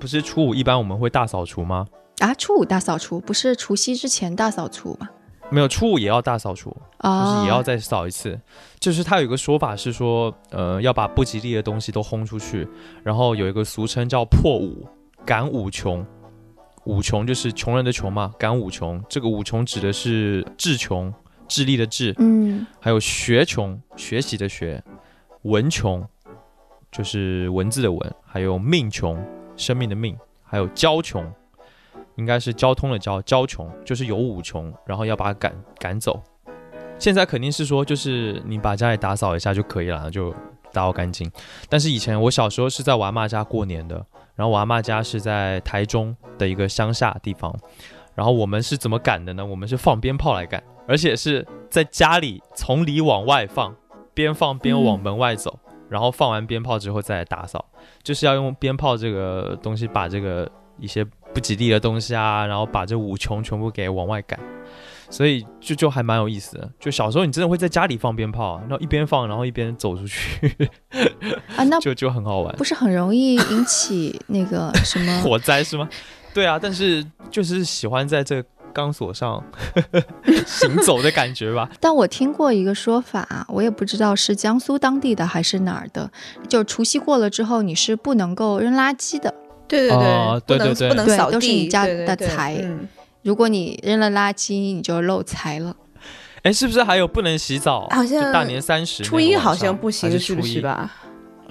[0.00, 1.86] 不是初五一般我们会大扫除吗？
[2.18, 5.08] 啊，初五大扫除不是除夕之前大扫除吗？
[5.50, 6.68] 没有，初五也要大扫除，
[7.02, 8.38] 就是也要再扫一次。
[8.78, 12.68] 就是他有一个说法是说，呃，要把不吉利的东西都轰出去，
[13.02, 14.86] 然后有一个俗称叫破五，
[15.24, 16.04] 赶五穷。
[16.88, 19.04] 五穷就是穷人的穷嘛，赶五穷。
[19.10, 21.12] 这个五穷指的是智穷，
[21.46, 24.82] 智力的智，嗯，还有学穷，学习的学，
[25.42, 26.02] 文穷，
[26.90, 29.22] 就是文字的文，还有命穷，
[29.54, 31.30] 生命的命，还有交穷，
[32.16, 36.18] 应该是交通的交，交穷就是有五穷，然后要把它赶赶走。
[36.98, 40.34] 现在肯定是说，就是你把家里打扫一下就可以了，就
[40.72, 41.30] 打扫干净。
[41.68, 44.04] 但是以前我小时候是在我阿妈家过年的。
[44.34, 47.52] 然后我阿妈家是在台中的一个乡下地方，
[48.14, 49.44] 然后我们是怎么赶的呢？
[49.44, 53.74] 我们是放鞭炮来赶，而且是在家里从里往外放，
[54.14, 57.64] 边放边往门外走，然后放完鞭炮之后再打扫，
[58.04, 61.04] 就是要用鞭炮这个东西把这个一些
[61.34, 64.38] 不吉利的东西啊，然后把这五穷全部给往外赶。
[65.10, 70.68] 所以就就还蛮有意思的，就小时候你真的会在家里放鞭炮，然后一边放，然后一边走出去，
[71.56, 75.88] 啊，那 就就很好玩，不是很容易引起那个 什么火灾是吗？
[76.34, 79.42] 对啊，但是就是喜欢在这钢索上
[80.46, 81.68] 行走的感觉吧。
[81.80, 86.08] 但我听过一个说法，我也不知道是江苏当地的还是哪儿的，
[86.48, 89.34] 就是除夕过了之后你是不能够扔垃圾的，
[89.66, 92.62] 对对对，对对对，不能扫地，都是你家的财。
[93.22, 95.76] 如果你扔了垃圾，你就漏财了。
[96.42, 97.88] 哎，是不是还有不能洗澡？
[97.90, 100.90] 好像大年三十、初一好像不行，是不是吧？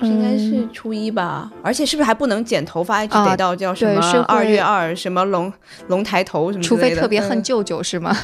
[0.02, 1.52] 应该是初一吧。
[1.62, 3.04] 而且是不是还不能剪头发？
[3.04, 5.52] 一直得到叫什么二月二什么龙
[5.88, 6.64] 龙抬头什么？
[6.64, 8.16] 除非特别恨舅舅是吗？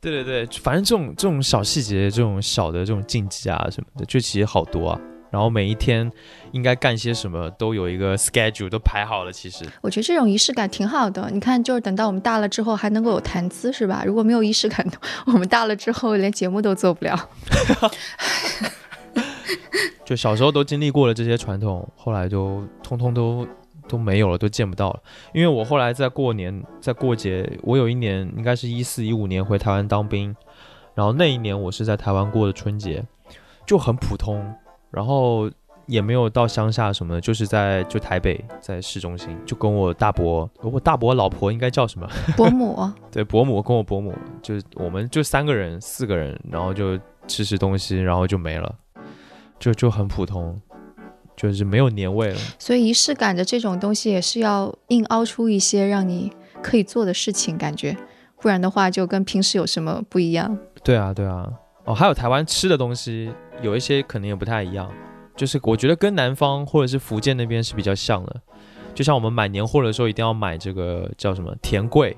[0.00, 5.00] 对 对对，反正这种这种小细节、这种小的这种禁忌啊什么的，就其实好多啊。
[5.32, 6.12] 然后每一天
[6.50, 9.32] 应该干些什么都有一个 schedule 都排好了。
[9.32, 11.30] 其实我觉得这种仪式感挺好的。
[11.32, 14.04] 你看，就是等到我们大了之后还能够有谈资，是吧？
[14.06, 14.86] 如果没有仪式感，
[15.24, 17.18] 我们大了之后连节目都做不了。
[20.04, 23.48] 就小时候都经历过了这些传统，后来就通通都
[23.88, 25.00] 都没有了，都见不到了。
[25.32, 30.36] 因为我后来在过年，在过节，我有一年应该是一四一五年回台湾当兵，
[30.94, 33.02] 然后那一年我是在台湾过的春节，
[33.64, 34.54] 就很普通。
[34.92, 35.50] 然后
[35.86, 42.08] 也没有到乡下什么的，就是在就台北，在市中心，就跟我大伯，我大伯老婆应该叫什么？
[42.36, 42.88] 伯母。
[43.10, 48.72] 对，伯母跟我伯母，就我们就三个人、四个人，然后就吃吃东西，然后就没了，
[49.58, 50.60] 就就很普通，
[51.36, 52.38] 就是没有年味了。
[52.58, 56.30] 所以仪式感的这种东西，也是要硬凹出一些让你
[56.62, 57.96] 可以做的事情，感觉，
[58.40, 60.56] 不然的话就跟平时有什么不一样？
[60.84, 61.50] 对啊，对啊。
[61.84, 64.90] 哦，还有台湾吃的东西，有一些可能也不太一样，
[65.36, 68.40] 就是我觉得跟南方或者是福建那边是比较像的。
[68.94, 72.14] 就像我们买年货的时候，一定要买这个叫什么甜桂，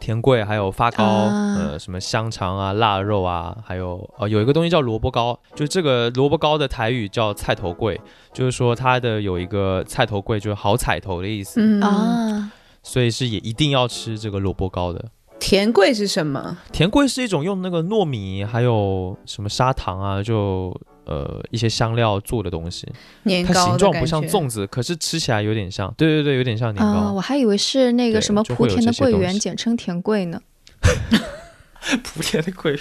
[0.00, 8.00] 甜桂还有发糕，呃，什么香肠啊、腊肉啊，还有哦，有一个东西叫萝卜糕，就这个萝卜糕的台语叫菜头桂，
[8.32, 11.80] 就是说它的有一个菜头桂，就是好彩头的意思。
[11.82, 12.50] 啊，
[12.82, 15.04] 所以是也一定要吃这个萝卜糕的。
[15.38, 16.56] 甜桂是什么？
[16.72, 22.86] 甜桂是一种用那个糯米还有什么砂糖啊，就呃一些香料做的东西。
[23.22, 25.92] 年糕，它形状不像粽子，可是吃起来有点像。
[25.96, 27.12] 对对对，有点像年糕。
[27.12, 30.40] 我还以为是那个什么莆田的桂圆，简称甜桂呢。
[31.80, 32.80] 莆田的桂圆。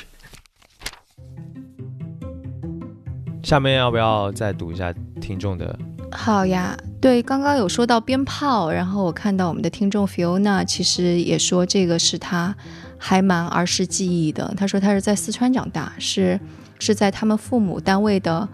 [3.44, 5.78] 下面要不要再读一下听众的？
[6.10, 12.56] 好呀，对，刚刚有说到鞭炮，然后我看到我们的听众 Fiona 其实也说这个是他
[12.98, 14.54] 还蛮儿时记忆的。
[14.58, 16.40] 他说他是在四川长大，是
[16.80, 18.48] 是在他们父母单位的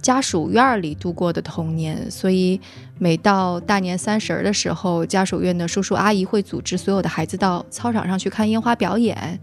[0.00, 2.60] 家属院里度过的童年，所以
[2.98, 9.38] 每到大年三十的时候，家属院的叔叔阿姨会组织所有的孩子到操场上去看烟花表演。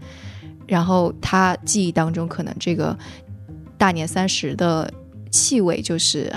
[0.66, 2.98] 然后他记忆当中，可能这个
[3.78, 4.92] 大年三十的
[5.30, 6.32] 气味就是。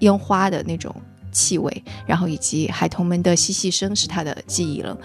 [0.00, 0.94] 烟花的那种
[1.32, 4.96] 气味，然后以及孩童们的嬉戏声是他的记忆了。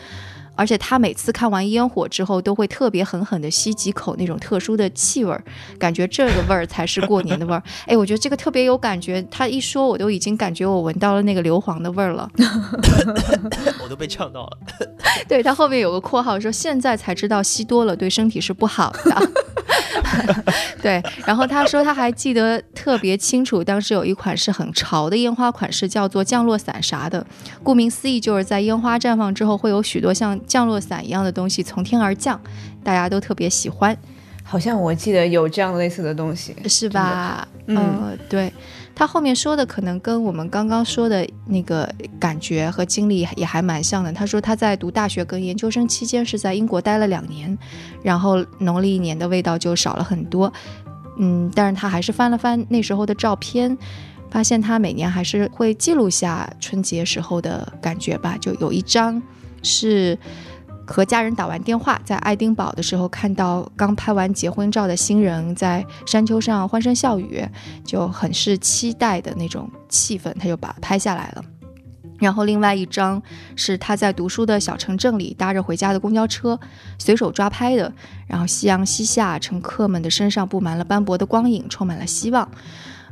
[0.56, 5.44] 而且他每次看完烟火之后，都会特别狠狠地吸几口那种特殊的气味儿，
[5.80, 7.64] 感觉这个味儿才是过年的味儿。
[7.88, 9.20] 哎，我觉得这个特别有感觉。
[9.32, 12.30] 他一说，我都已经感觉我闻到了那个硫磺的味儿了，
[13.84, 14.58] 我都被呛到了。
[15.28, 19.30] 对他后面有个括号说，现在才知道吸多了对身体是不好的。
[20.82, 27.26] 对，然后他说他还记得特别清楚，当时有一款是很潮的烟花款式，叫做降落伞啥的。
[27.64, 32.40] 顾名思义，就是在烟花绽放之后，会有许多像降落伞一样的东西从天而降，
[32.84, 33.96] 大家都特别喜欢，
[34.44, 37.48] 好像我记得有这样类似的东西，是吧？
[37.68, 38.52] 嗯呃，对。
[38.96, 44.14] 他后面说的可能跟我们刚刚说的那个感觉和经历也还蛮像的。
[44.14, 47.58] 他说他在读大学跟研究生期间是在英国待了两年，
[48.04, 50.52] 然后农历一年的味道就少了很多。
[51.18, 53.76] 嗯，但是他还是翻了翻那时候的照片，
[54.30, 58.38] 发现他每年还是会记录下春节时候的感觉吧。
[58.40, 59.22] 就有一张
[59.64, 60.18] 是
[60.86, 67.42] 和家人打完电话，在爱丁堡的时候看到刚拍完结婚照的新人在山丘上欢声笑语，
[67.86, 71.44] 就很是期待的那种气氛，他就把它拍下来了。
[72.20, 73.22] 然后另外一张
[73.56, 76.58] 是他在读书的小城镇里搭着回家的公交车，
[76.98, 77.92] 随手抓拍的。
[78.28, 82.48] 然后夕阳西下，乘客们的身上布满了斑驳的光影，充满了希望。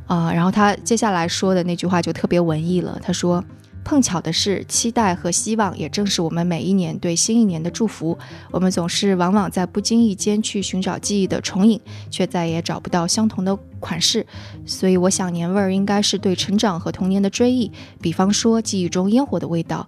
[0.06, 3.42] 啊、然后他接下来说的那句话就特别文艺了，他说。
[3.84, 8.16] 碰巧的是，期待和希望也正是我们每一年对新一年的祝福。
[8.50, 11.80] 我们总是往往在不经意间去寻找记忆的重影，
[12.10, 14.26] 却再也找不到相同的款式。
[14.64, 17.70] 所以，我想年味儿应该是对成长和童年的追忆。
[18.00, 19.86] 比方说，记忆中烟火的味道，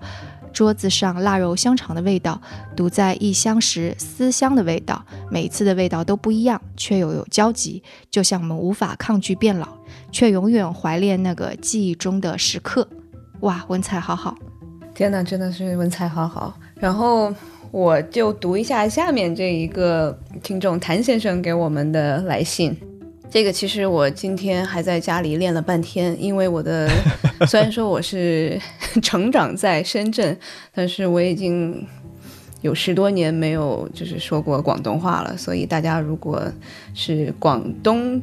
[0.52, 2.40] 桌子上腊肉香肠的味道，
[2.76, 5.04] 独在异乡时思乡的味道。
[5.30, 9.68] 每一次的味道都不一样，却又有交集，就像我们无法抗拒变老，
[10.10, 12.88] 却永远怀恋那个记忆中的时刻。
[13.44, 14.34] 哇，文采好好。
[14.94, 16.58] 天呐，真的是文采好好。
[16.76, 17.30] 然后
[17.70, 22.74] 我就读一下下面这一个听众谭先生给我们的来信。
[23.30, 26.88] 这个其实我今天还在家里练了半天，因为我的
[27.46, 28.58] 虽然说我是
[29.02, 30.34] 成长在深圳，
[30.74, 31.86] 但是我已经
[32.64, 36.42] 有十多年没有就是说过广东话了，所以大家如果
[36.94, 38.18] 是广东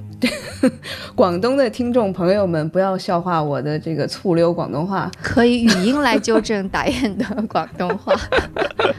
[1.14, 5.12] 广东的听众朋友们，不要笑话我的这个醋溜广东话。
[5.22, 8.16] 可以语音来纠正打雁的广东话。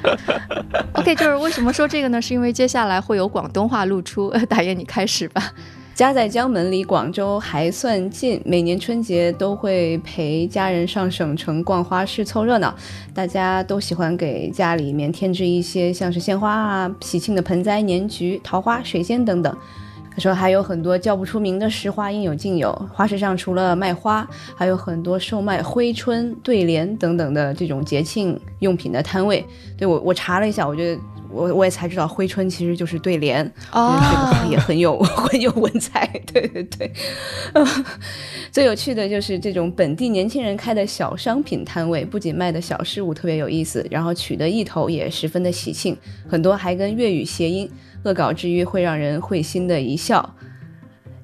[0.94, 2.22] OK，就是为什么说这个呢？
[2.22, 4.28] 是因为接下来会有广东话露出。
[4.28, 5.52] 呃打雁，你开始吧。
[5.94, 8.40] 家在江门，离广州还算近。
[8.46, 12.74] 每年春节都会陪家人上省城逛花市凑热闹，
[13.12, 19.54] 大家都喜欢给家里面添置一些像是鲜花啊、喜庆的盆栽、年桔、桃花、水仙等等。
[20.14, 22.70] 他说还有很多叫不出名的石花，应有尽有。
[22.92, 24.26] 花市上除了卖花，
[24.56, 29.44] 还有很多售卖挥春、对联等等的这种节庆用品的摊位。
[29.76, 31.00] 对我，我查了一下，我觉得
[31.32, 33.44] 我我也才知道挥春其实就是对联。
[33.72, 33.98] 哦
[34.32, 36.92] 这个也很有 很有文采，对对对。
[38.50, 45.96] 最有趣的就是这种本地年轻人开的小商品摊位，不仅卖的小事物特别有意思，然后取得意头也十分的喜庆，
[46.28, 47.70] 很多还跟粤语谐音，
[48.04, 50.36] 恶搞之余会让人会心的一笑。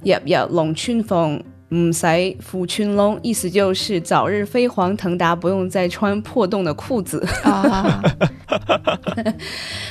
[0.04, 1.42] 入入龙穿凤。
[1.70, 2.06] 唔使
[2.40, 7.22] 扶穿窿，意思就是早日飞黄腾达，不用再穿破洞的裤子。
[7.44, 8.02] 啊，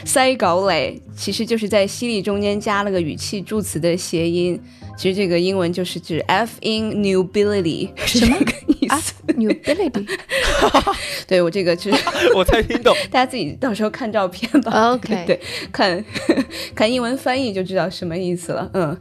[0.04, 4.60] 塞狗嘞，其实就是在犀利中间加了个语气助词的谐音。
[4.98, 9.14] 其实这个英文就是指 f in nobility，什么个意思。
[9.36, 10.08] New Ability。
[11.28, 12.04] 对我这个就是
[12.34, 12.96] 我才听懂。
[13.12, 14.94] 大家自己到时候看照片吧。
[14.94, 15.40] OK 对，
[15.72, 16.04] 看
[16.74, 18.72] 看英文翻译就知道什么意思了。
[18.74, 18.98] 嗯。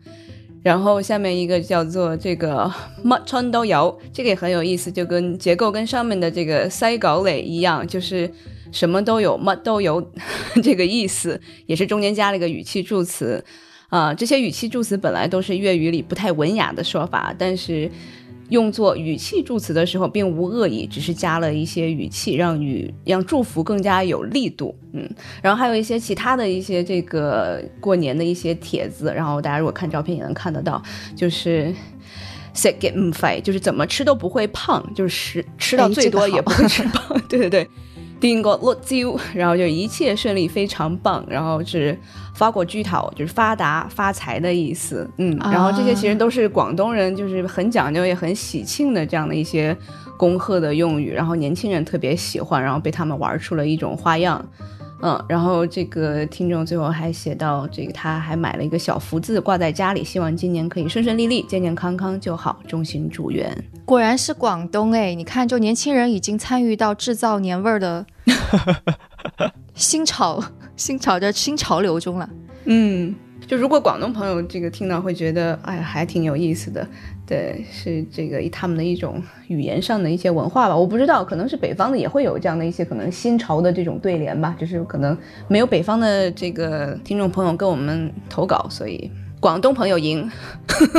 [0.67, 2.69] 然后下面一个叫做这个
[3.05, 8.29] 乜春都有，这个也很有意思，就跟结构跟上面的这个塞稿垒一样，就是
[8.73, 10.05] 什么都有，乜都有
[10.65, 13.45] 这个意思，也是中间加了一个语气助词。
[13.91, 17.89] 啊、这些语气助词本来都是粤语里不太文雅的说法，但是
[18.49, 24.75] 用作语气助词的时候并无恶意，只是加了一些语气，让语让祝福更加有力度。
[24.93, 25.09] 嗯，
[25.43, 30.83] 然后还有一些其他的一些这个过年的一些帖子，然后大家如果看照片也能看得到，
[31.15, 31.75] 就是。
[32.59, 37.21] 食極唔肥，就是怎么吃都不会胖，就是吃吃到哎最多也不会吃胖。
[37.29, 37.69] 对 对对，
[38.27, 41.25] 掂過碌蕉， 然后就一切顺利，非常棒。
[41.29, 41.99] 然后是
[42.35, 45.09] 发过巨讨，就是发达发财的意思。
[45.19, 49.77] 嗯，然后这些其实都是广东人，就是很讲究也很喜庆的这样的一些
[50.17, 54.45] 恭贺的用语，然后年轻人特别喜欢，然后被他们玩出了一种花样。
[55.03, 63.55] 嗯，然后这个听众最后还写到，这个他还买了一个小福字挂在家里，希望今年可以顺顺利利、健健康康就好，衷心祝愿。
[63.85, 65.15] 果然是广东哎！
[65.15, 68.07] 你看，就年轻人已经参与到制造年味兒的
[69.75, 70.43] 新潮
[70.77, 72.29] 新潮的新潮流中了。
[72.65, 73.15] 嗯，
[73.47, 76.87] 就如果广东朋友这个听到会觉得，哎，还挺有意思的。
[77.27, 80.77] 对，是这个他们的一种语言上的一些文化吧。
[80.77, 85.17] 我不知道，可能是北方的也会有这样的一些可能新潮的这种对联吧，就是可能
[85.49, 90.31] 没有北方的这个听众朋友跟我们投稿，所以广东朋友赢。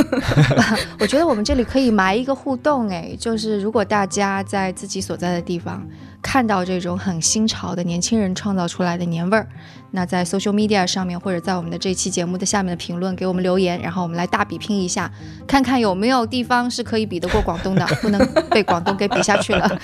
[1.00, 5.86] 我觉得我们这里可以埋一个互动，哎，就是如果大家在自己所在的地方
[6.20, 9.48] 看到这种很新潮的年轻人创造出来的年味儿，
[9.92, 15.10] 那在 social media 上面或者在我们的这期节目的下面的评论给我们留言，然后我们来大比拼一下，
[15.46, 19.80] 看看有没有地方是可以比得过广东的， 不能被广东给比下去了。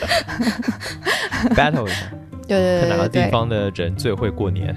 [1.54, 2.10] battle 一下，
[2.46, 4.76] 对对看哪个对对对，地方的人最会过年。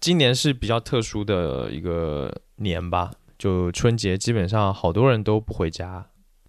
[0.00, 6.06] 今年是比较特殊的一个年吧，就春节基本上好多人都不回家，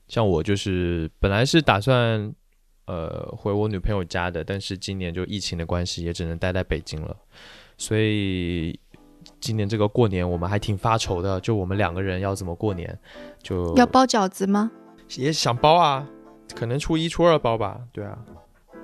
[0.08, 2.34] 像我就是本来是打算
[2.86, 7.16] 呃回我女朋友家的，但是今年就疫情的关系，也只能待在北京了，
[7.78, 8.80] 所以
[9.40, 12.98] 今年这个过年我们还挺发愁的，就我们两个人要怎么过年，
[13.44, 14.72] 就要包饺子吗？
[15.18, 16.08] 也想包啊，
[16.56, 18.18] 可能初一初二包吧，对啊，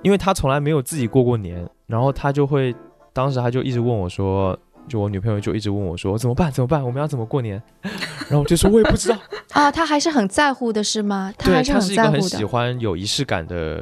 [0.02, 2.74] 因为他从来没有自己过过年，然后他就会，
[3.12, 7.60] 当时他就一直问我说，就我女朋友就一直问我说怎么办怎么办，我们要怎么过年，
[8.28, 9.18] 然后我就说我也不知道，
[9.52, 11.32] 啊，他还是很在乎的是吗？
[11.38, 12.36] 他对还是他是一个很在乎的。
[12.36, 13.76] 喜欢有仪式感的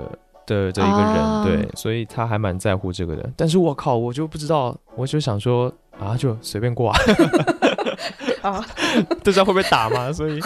[0.47, 6.99] 的的一个人，哦对，所以他还蛮在乎这个的，但是我靠，我就不知道，我就想说啊，就随便过啊，
[8.43, 8.65] 啊，
[9.23, 10.41] 不知道会不会打嘛，所以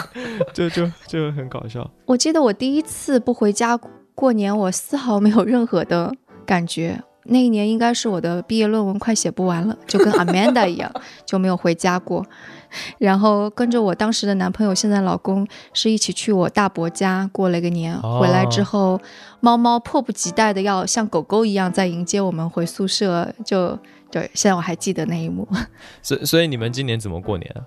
[0.53, 1.89] 就就就很搞笑。
[2.05, 3.79] 我记得我第一次不回家
[4.15, 6.13] 过年，我丝毫没有任何的
[6.45, 7.01] 感觉。
[7.29, 10.91] 那一年应该是我的毕业论文快写不完了， 就跟 Amanda 一样，
[11.25, 12.25] 就没有回家过。
[12.99, 17.95] 然后跟着我当时的男朋友，现在老公，是一起去我大伯家过了个年。
[18.03, 18.99] 哦回来之后，
[19.39, 23.77] 猫猫迫不及待的要像狗狗一样在迎接我们回宿舍，就
[24.11, 25.47] 对，现在我还记得那一幕。
[26.03, 27.63] 所以所以你们今年怎么过年啊？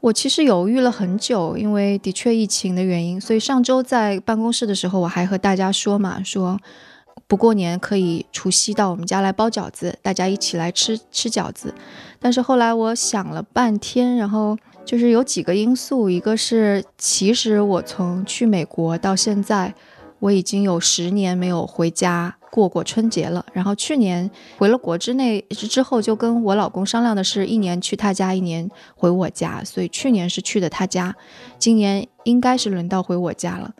[0.00, 6.58] 我其实犹豫了很久，因为的确疫情的原因，所以上周在办公室的时候，我还和大家说嘛，说
[7.30, 11.72] 不过年可以除夕到我们家来包饺子，大家一起来吃吃饺子。
[12.18, 19.72] 但是后来我想了半天，然后就是有几个因素，一个是其实我从去美国到现在，
[20.18, 23.46] 我已经有十年没有回家过过春节了。
[23.52, 24.28] 然后去年
[24.58, 29.62] 回了国之内之后，就跟我老公商量的是，一年去他家，一年回我家。
[29.62, 31.14] 所以去年是去的他家，
[31.60, 33.72] 今年应该是轮到回我家了。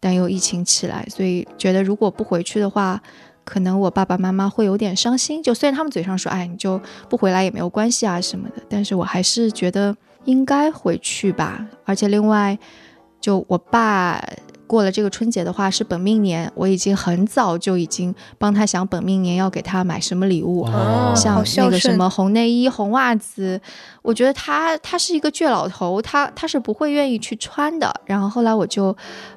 [0.00, 3.02] 但又疫情起来，所以觉得如果不回去的话，
[3.44, 5.42] 可能我爸爸妈妈会有点伤心。
[5.42, 11.66] 就虽然他们嘴上说，哎，你就不回来也没有关系啊什么的，但是我还是觉得应该回去吧。
[11.84, 12.58] 而且另外，
[13.20, 14.22] 就我爸
[14.68, 20.62] 过了这个春节的话是本命年，我已经很早就已经帮他想本命年要给他买什么礼物。
[20.66, 23.60] 哦像那个什么红内衣、红袜子，
[24.02, 27.92] 我觉得他他是一个倔老头，他他是不会愿意去穿的。
[28.04, 28.94] 然后后来我就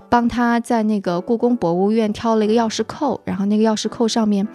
[0.09, 4.45] 帮他在那个故宫博物院挑了一个钥匙扣，然后那个钥匙扣上面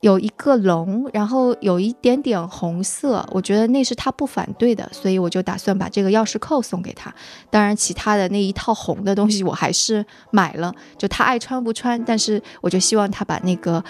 [0.00, 7.14] 有一个龙，然后有一点点红色，我觉得那是他不反对的，所以我就打算把这个钥匙扣送给他。
[7.50, 13.84] 当然，其他的那一套红的东西我还是买了，就他爱穿不穿，但是我就希望他把那个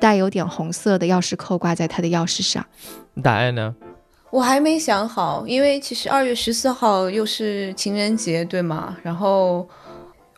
[0.00, 2.66] 带有点红色的钥匙扣挂在他的钥匙上。
[3.22, 3.74] 答案呢？
[4.30, 8.96] 我还没想好，因为其实二月十四号又是情人节，对吗？
[9.02, 9.68] 然后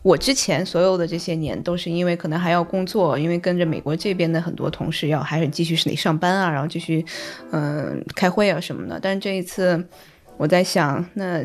[0.05, 7.03] 我之前所有的这些年都是因为可能还要工作，因为跟着美国这边的很多同事要还是继续是得上班啊，然后继续
[7.53, 9.01] 嗯、开会啊什么的。
[9.01, 9.83] 但这一次
[10.37, 11.43] 我在想，那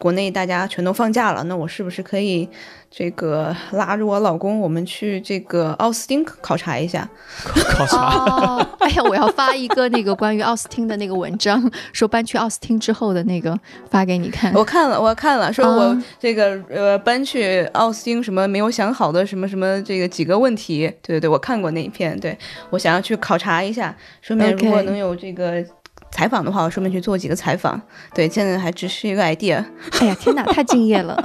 [0.00, 2.48] 国内大家全都放假了，那我是不是可以
[2.90, 7.06] 这个拉着我老公，我们去这个奥斯汀考察一下？
[7.44, 8.24] 考察。
[8.24, 13.54] 哦，哎呀，我要发一个那个关于奥斯汀的那个文章，说搬去奥斯汀之后的那个
[13.90, 14.50] 发给你看。
[14.54, 22.36] 我看了，我看了，说我啊这个、呃搬去奥斯汀什么没有想好的什么什么这个几个问题，对对对，我看过那一篇，对
[22.70, 25.62] 我想要去考察一下，顺便如果能有这个
[26.10, 27.80] 采访的话，我顺便去做几个采访。
[28.14, 29.64] 对，现在还只是一个 idea。
[30.00, 31.22] 哎呀，天哪，太敬业了！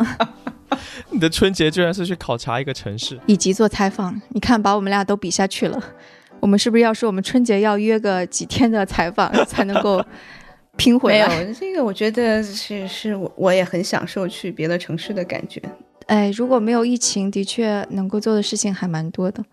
[1.11, 5.81] 你的春节居然是去考察一个城市，以及做采访，你看把我们俩都比下去了。
[6.39, 10.03] 我们是不是要说我们春节要约个几天的采访 才能够
[10.75, 11.45] 拼回没有来？
[11.53, 15.61] 这个，我觉得是是我我也很享受去别的城市的感觉。
[16.07, 19.43] 哎，如果没有疫情，的确能够做的事情还蛮多的。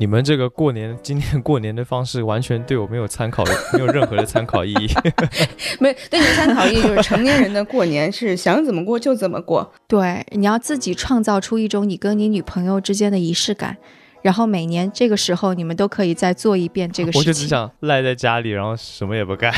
[0.00, 4.88] 你们这个过年今年过年的方式完全对我没有参考的， 没有任何的参考意义。
[5.78, 9.70] 没对你的参考意义就是成年人的过年是想怎么过就怎么过。
[9.86, 13.76] 对，你要自己创造出一种你跟你女朋友之间的仪式感，
[14.22, 17.20] 然后每年这个时候你们都可以再做一遍这个事情。
[17.20, 19.52] 我就只想赖在家里，然后什么也不干。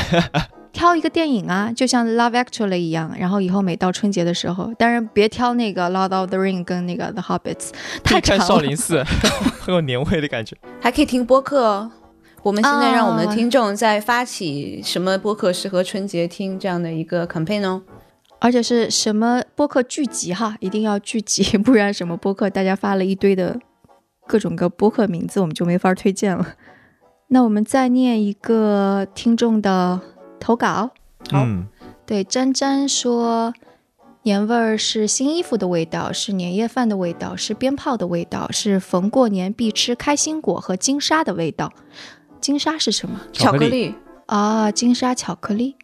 [0.73, 7.69] 挑一个电影啊，就像《Love Actually》一样，然后以后每到春节的时候，当然别挑那个《Lord of the Ring》跟那个《The Hobbits》，
[8.03, 8.43] 太长了。
[8.43, 9.03] 少林寺，
[9.61, 10.57] 很有年味的感觉。
[10.81, 11.91] 还可以听播客哦。
[12.41, 17.81] 我们现在让我们啊的听众在发起什么播客适合春节听这样的一个 campaign 哦。
[18.39, 23.57] 而且是什么播客聚集哈，一定要聚集， 不然什么播客大家发了一堆的
[24.27, 26.45] 各种个播客名字，我们就没法推荐了。
[27.29, 30.01] 那我们再念一个听众的
[30.43, 30.91] 投稿，
[31.31, 31.67] 好嗯，
[32.05, 33.53] 对，詹詹说，
[34.23, 41.71] 年味儿是新衣服的味道，是年夜饭的味道，是鞭炮的味道，是逢过年必吃开心果和金沙的味道。
[42.41, 43.21] 金沙是什么？
[43.31, 45.77] 巧克力力，啊，金沙巧克力，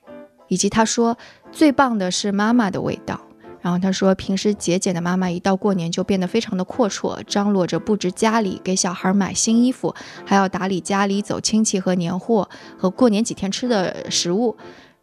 [0.49, 1.18] 以及他说
[1.53, 3.22] 最棒的是妈妈的味道。
[3.62, 9.93] 然后他说，平时节俭的妈妈一到过年就变得非常的阔绰，张罗着布置家里，给小孩买新衣服，
[10.26, 14.55] 还要打理家里走亲戚和年货和过年几天吃的食物。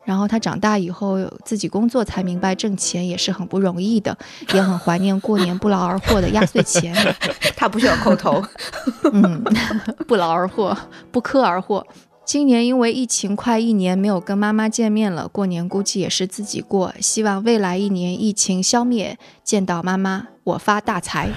[0.05, 4.17] 然后他长大以后自己工作才明白挣钱也是很不容易的，
[4.55, 6.95] 也很怀念过年不劳而获的压岁钱。
[7.57, 8.41] 他不需要叩头。
[9.13, 9.43] 嗯，
[10.07, 10.77] 不劳而获，
[11.11, 11.85] 不科而获。
[12.27, 16.93] 今年因为疫情快一年没有跟妈妈见面了，过年估计也是自己过。
[17.01, 21.31] 希望未来一年疫情消灭，见到妈妈我发大财。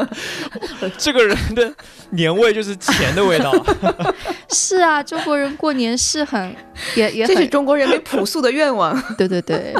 [0.96, 1.70] 这个人的
[2.12, 3.52] 年味就是钱的味道。
[4.48, 6.56] 是啊，中国人过年是很
[6.96, 8.98] 也也这是很中国人民朴素的愿望。
[9.18, 9.74] 对对对，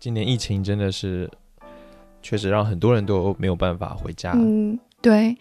[0.00, 1.30] 今年疫情真的是，
[2.22, 4.32] 确实让很多人都没有办法回家。
[4.34, 5.36] 嗯对。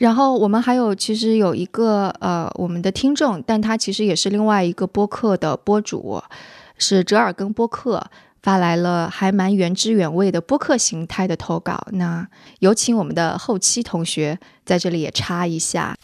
[0.00, 6.22] 然后我们还有其实有一个呃我们的听众，但他其实也是另外一个播客的播主，
[6.78, 8.06] 是折耳根播客。
[8.42, 12.26] 发来了还蛮原汁原味的播客形态的投稿，那
[12.60, 15.94] 有请我们的后期同学在这里也插一下。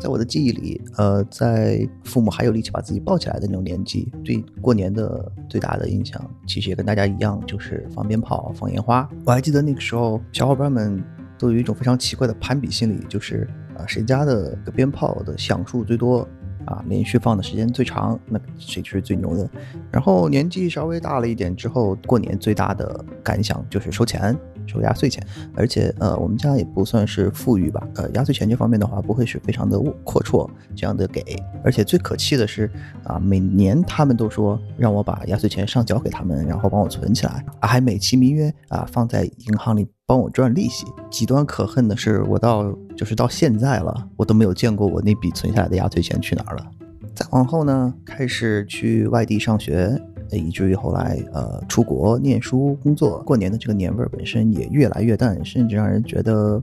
[0.00, 9.06] 在我的记忆里，呃，在父母还有力气把自己抱起来的那种年纪，对过年的最大的印象，其实也跟大家一样，就是放鞭炮、放烟花。
[9.26, 11.04] 我还记得那个时候，小伙伴们
[11.40, 16.28] 都有一种非常奇怪的攀比心理，就是啊、谁家的鞭炮的响数最多
[16.66, 19.48] 啊，连续放的时间最长，那谁就是最牛的。
[19.90, 24.36] 然后年纪稍微大了一点之后，过年最大的感想就是收钱。
[24.66, 25.20] 收压岁钱，
[25.56, 31.24] 而且呃，我们家也不算是富裕吧，呃，压岁钱这方面的话，不会是非常的阔绰这样的给，
[31.64, 32.70] 而且最可气的是
[33.02, 40.84] 啊，每年他们都说让我把压岁钱上缴给他们，然后帮我存起来，还美其名曰啊放在银行里帮我赚利息。
[41.08, 46.66] 极端可恨的是，我到就是到现在了，我都没有见过我那笔存下来的压岁钱去哪儿了。
[47.14, 49.96] 再往后呢，开始去外地上学，
[50.32, 56.60] 以至于后来呃出国念书、工作，过年的这个年味儿本身也越来越淡，甚至让人觉得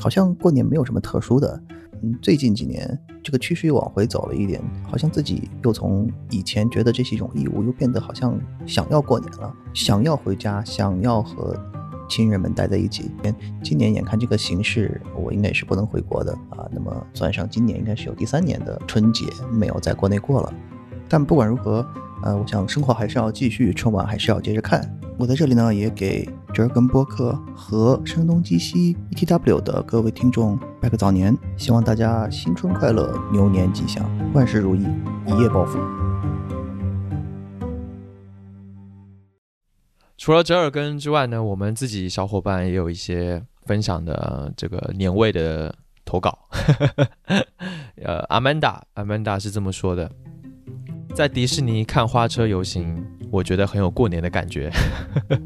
[0.00, 1.62] 好像过年没有什么特殊的。
[2.02, 11.54] 嗯，最近几年这个趋势又往回走了一点，好像自己又从以前觉得这是一种义务，又变得好像想要过年了，想要回家，想要和
[12.08, 13.10] 亲人们待在一起。
[13.62, 16.68] 今年眼看这个形势，我应该也是不能回国的啊。
[16.70, 20.52] 那么算上今年，应该是有第三年的春节没有在国内过了。
[21.08, 21.86] 但不管如何，
[22.22, 24.88] 呃，我想生活还是要继续，春晚还是要接着看。
[25.18, 34.04] 我在这里呢，也给折耳根播客和声东击西 ETW 的各位听众拜个早年，希望大家新春快乐，牛年吉祥，
[34.34, 34.86] 万事如意，
[35.26, 35.78] 一夜暴富。
[40.26, 45.72] 除了折耳根之外呢，我们自己小伙伴也有一些分享的这个年味的
[46.04, 46.36] 投稿。
[48.02, 50.10] 呃，阿曼达，阿曼达是这么说的：
[51.14, 54.68] 在迪士尼看花车游行，我觉得很有过年的感觉。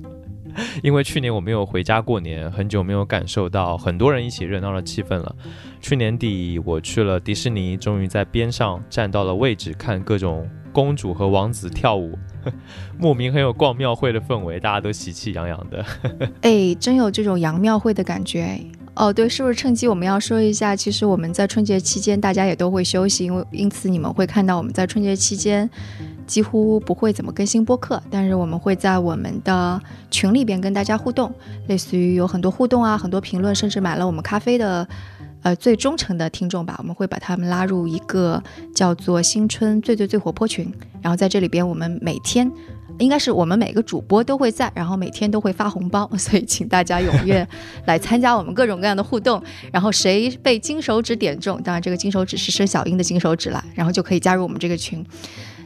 [0.83, 5.37] 因为去年我没有回家过年，很久没有感受到很多人一起热闹的气氛了。
[5.83, 12.19] 去年底我去了迪士尼，终于在边上站到了位置，看各种公主和王子跳舞，
[12.99, 15.85] 莫名很有逛庙会的氛围，大家都喜气洋洋的。
[16.43, 18.59] 哎，真有这种洋庙会的感觉。
[18.95, 20.75] 哦，对，是不是趁机我们要说一下？
[20.75, 25.69] 其实我们在春节期间，大家也都会休息，因为因此你们会看到我们在春节期间
[26.27, 29.81] 几乎不会怎么更新播客，但是我们会在我们的
[30.11, 31.33] 群里边跟大家互动，
[31.69, 34.87] 类似于有很多互动啊，很多评论，甚至买了我们咖啡的。
[35.43, 38.43] 呃，最忠诚的听众吧，我们会把他们拉入一个
[38.75, 40.71] 叫做“新春最最最活泼群”，
[41.01, 42.51] 然后在这里边，我们每天
[42.99, 47.47] 应该是我们每个主播都会在，然后每天都会发红包，所以请大家踊跃
[47.87, 49.43] 来参加我们各种各样的互动。
[49.73, 55.03] 然后谁被金手指点中，当然这个金手指是生小英的金手指啦，然后就可以加入我们这个群。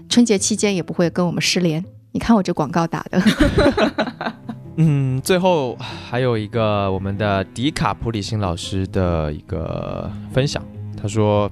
[0.09, 1.85] 春节期间也不会跟我们失联。
[2.13, 3.21] 你看我这广告打的，
[4.77, 10.63] 嗯，最后还有一个我们的迪卡普里辛老师的一个分享，
[11.01, 11.51] 他说，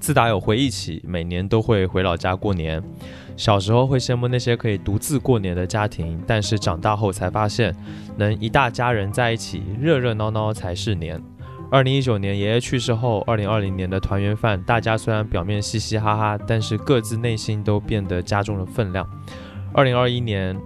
[0.00, 2.82] 自打有回忆起，每年都会回老家过年。
[3.36, 7.72] 小时候会羡慕那些可以独自过年的家庭，但是长大后才发现，
[8.16, 11.22] 能一大家人在一起，热热闹闹才是年。
[11.70, 19.08] 二零一九年爷爷去世后，二零二零年的团圆饭，大家虽然表面嘻嘻哈哈，但是各自内心都变得加重了分量。
[19.72, 20.58] 二零二一年，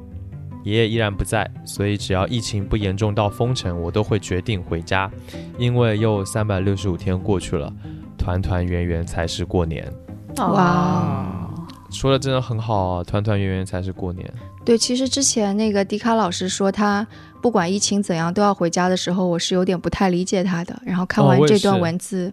[0.64, 5.10] 爷爷依然不在，所以只要疫情不严重到封城，我都会决定回家，
[5.58, 7.72] 因为又三百六十五天过去了，
[8.16, 9.92] 团团圆圆才是过年。
[10.38, 11.50] 哇，
[11.90, 14.32] 说的真的很好啊，团团圆圆才是过年。
[14.64, 17.04] 对，其实之前那个迪卡老师说他
[17.40, 20.80] 不管疫情怎样都要回家的时候，我是有点不太理解他的。
[20.86, 22.32] 然后看完这段文字，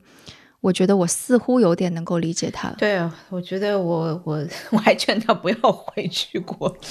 [0.61, 2.75] 我觉得我似乎有点能够理解他了。
[2.77, 6.75] 对啊，我觉得我我我还劝他不要回去过。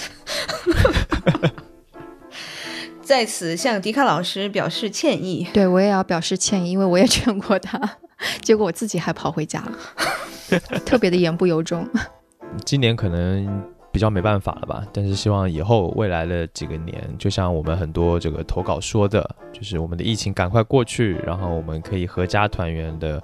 [3.03, 5.47] 在此向迪卡老师表示歉意。
[5.55, 7.81] 对我也要表示歉意，因为我也劝过他，
[8.43, 9.73] 结果我自己还跑回家了，
[10.85, 11.89] 特别的言不由衷。
[12.65, 23.23] 今年可能比较没办法了吧，但是希望以后未来的几个年，就像我们很多这个投稿说的，就是我们的疫情赶快过去，然后我们可以合家团圆的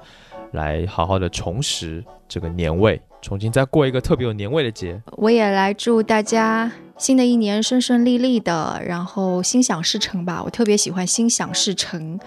[0.54, 5.00] 来好好的重拾这个年味，重新再过一个特别有年味的节。
[5.16, 10.40] 我也来祝大家新的一年顺顺利利的，然后心想事成吧。
[10.44, 12.18] 我特别喜欢“心想事成”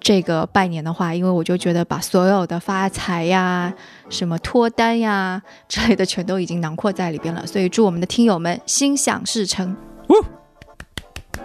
[0.00, 3.72] 这个拜年的话，因为我就觉得把所有的发财呀、
[4.08, 7.46] 什么脱单呀之类的全都已经囊括在里边了。
[7.46, 9.76] 所以祝我们的听友们心想事成。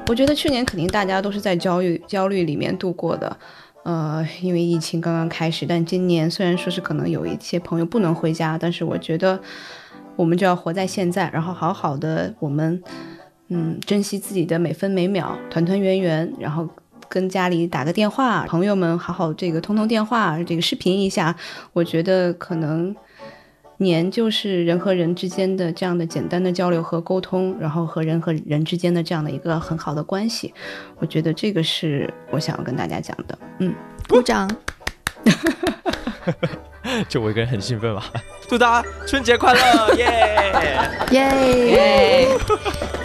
[0.08, 3.38] 我觉得去年肯定大家都是在焦虑焦虑里面度过的，
[3.88, 9.40] 呃，因为疫情刚刚开始，但今年虽然说是可能有一些朋友不能回家，但是我觉得
[10.18, 12.84] 我们就要活在现在，然后好好的我们
[13.48, 16.68] 嗯珍惜自己的每分每秒，团团圆圆，然后。
[17.10, 21.34] 跟家里打个电话，朋友们好好这个通通电话，这个视频一下，
[21.72, 22.94] 我觉得可能
[23.78, 30.54] 年就是人和人之间的这样的简单的交流和沟通，然后和人和人之间的这样的一个很好的关系，
[30.98, 33.38] 我觉得这个是我想要跟大家讲的。
[33.60, 33.74] 嗯，
[34.08, 34.50] 鼓掌！
[37.08, 38.04] 就我一个人很兴奋嘛，
[38.48, 40.52] 祝大家春节快乐，耶！
[41.12, 42.28] 耶！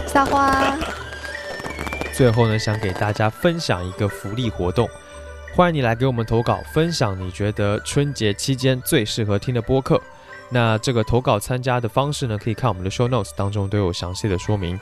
[0.06, 0.76] 撒花！
[2.14, 4.88] 最后呢，想给大家分享一个福利活动，
[5.54, 10.00] 欢迎你来给我们投稿，分享你觉得春节期间最适合听的播客。
[10.52, 14.78] 那这个投稿参加的方式呢，可以看我们的 show notes 当中都有详细的说明。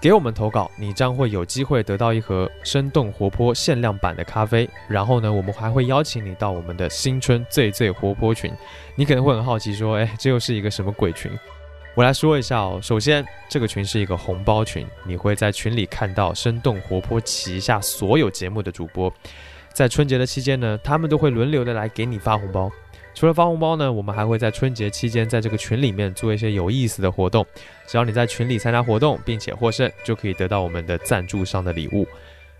[0.00, 4.70] 给我们投稿，你将会有机会得到一盒生动活泼限量版的咖啡。
[4.88, 8.48] 然后呢，我们还会邀请你到我们的新春最最活泼群。
[8.94, 11.28] 你可能会很好奇说，哎，这又是一个什么鬼群？
[11.96, 12.78] 我来说一下哦。
[12.80, 19.12] 首先，这个群是一个红包群，你会在群里看到生动活泼旗下所有节目的主播。
[19.72, 22.70] 在春节的期间呢，他们都会轮流的来给你发红包。
[23.18, 27.44] 除了发红包呢，我们还会在春节期间在这个群里面做一些有意思的活动。
[27.84, 32.06] 只要你在群里参加活动并且获胜，就可以得到我们的赞助商的礼物。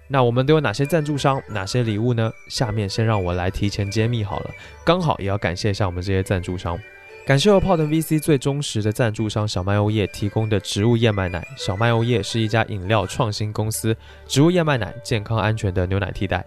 [0.09, 2.33] 那我们都有哪些赞助商，哪些礼物呢？
[2.49, 4.51] 下面先让我来提前揭秘好了。
[4.85, 6.77] 刚好也要感谢一下我们这些赞助商。
[7.25, 11.47] 感谢由泡腾 VC 最忠实的赞助商小麦欧业提供的植物燕麦奶。
[11.57, 13.97] 小麦欧业是一家饮料创新公司，
[14.27, 16.45] 植物燕麦奶健康安全的牛奶替代。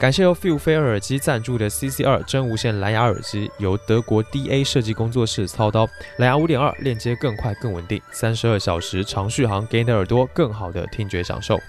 [0.00, 5.86] 感谢由 Feel 飞尔耳机赞助的 CC 二真无线蓝牙耳机，由德国 DA 设计工作室操刀，
[6.16, 11.60] 蓝牙五点二链接更快更稳定，三十二小时长续航，给你的耳朵更好的听觉享受。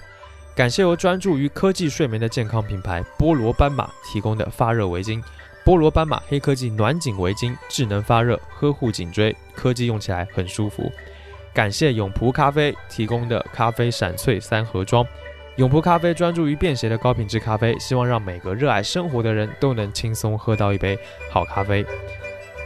[0.56, 5.22] 感谢由专注于科技睡眠的健康品牌菠萝斑马提供的发热围巾。
[5.62, 10.90] 菠萝斑马黑科技暖颈围巾，智能发热，呵护颈椎，科技用起来很舒服。
[11.52, 15.06] 感谢永璞咖啡提供的咖啡闪萃三盒装。
[15.56, 20.98] 永璞咖啡专注于便携的高品质咖啡，希望让每个热爱生活的人都能轻松喝到一杯
[21.30, 21.84] 好咖啡。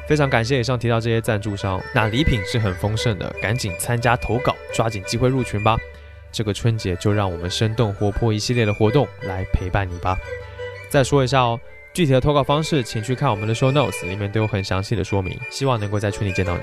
[0.09, 5.77] 非常感谢以上提到这些赞助商，那礼品是很丰盛的，赶紧参加投稿，抓紧机会入群吧。
[6.31, 10.17] 这个春节就让我们生动活泼一系列的活动来陪伴你吧。
[10.89, 11.59] 再说一下哦。
[11.93, 15.35] 具体的投稿方式，请去看我们的 show notes，里面都有很详细的说明。
[15.51, 16.63] 希望能够在群里见到你。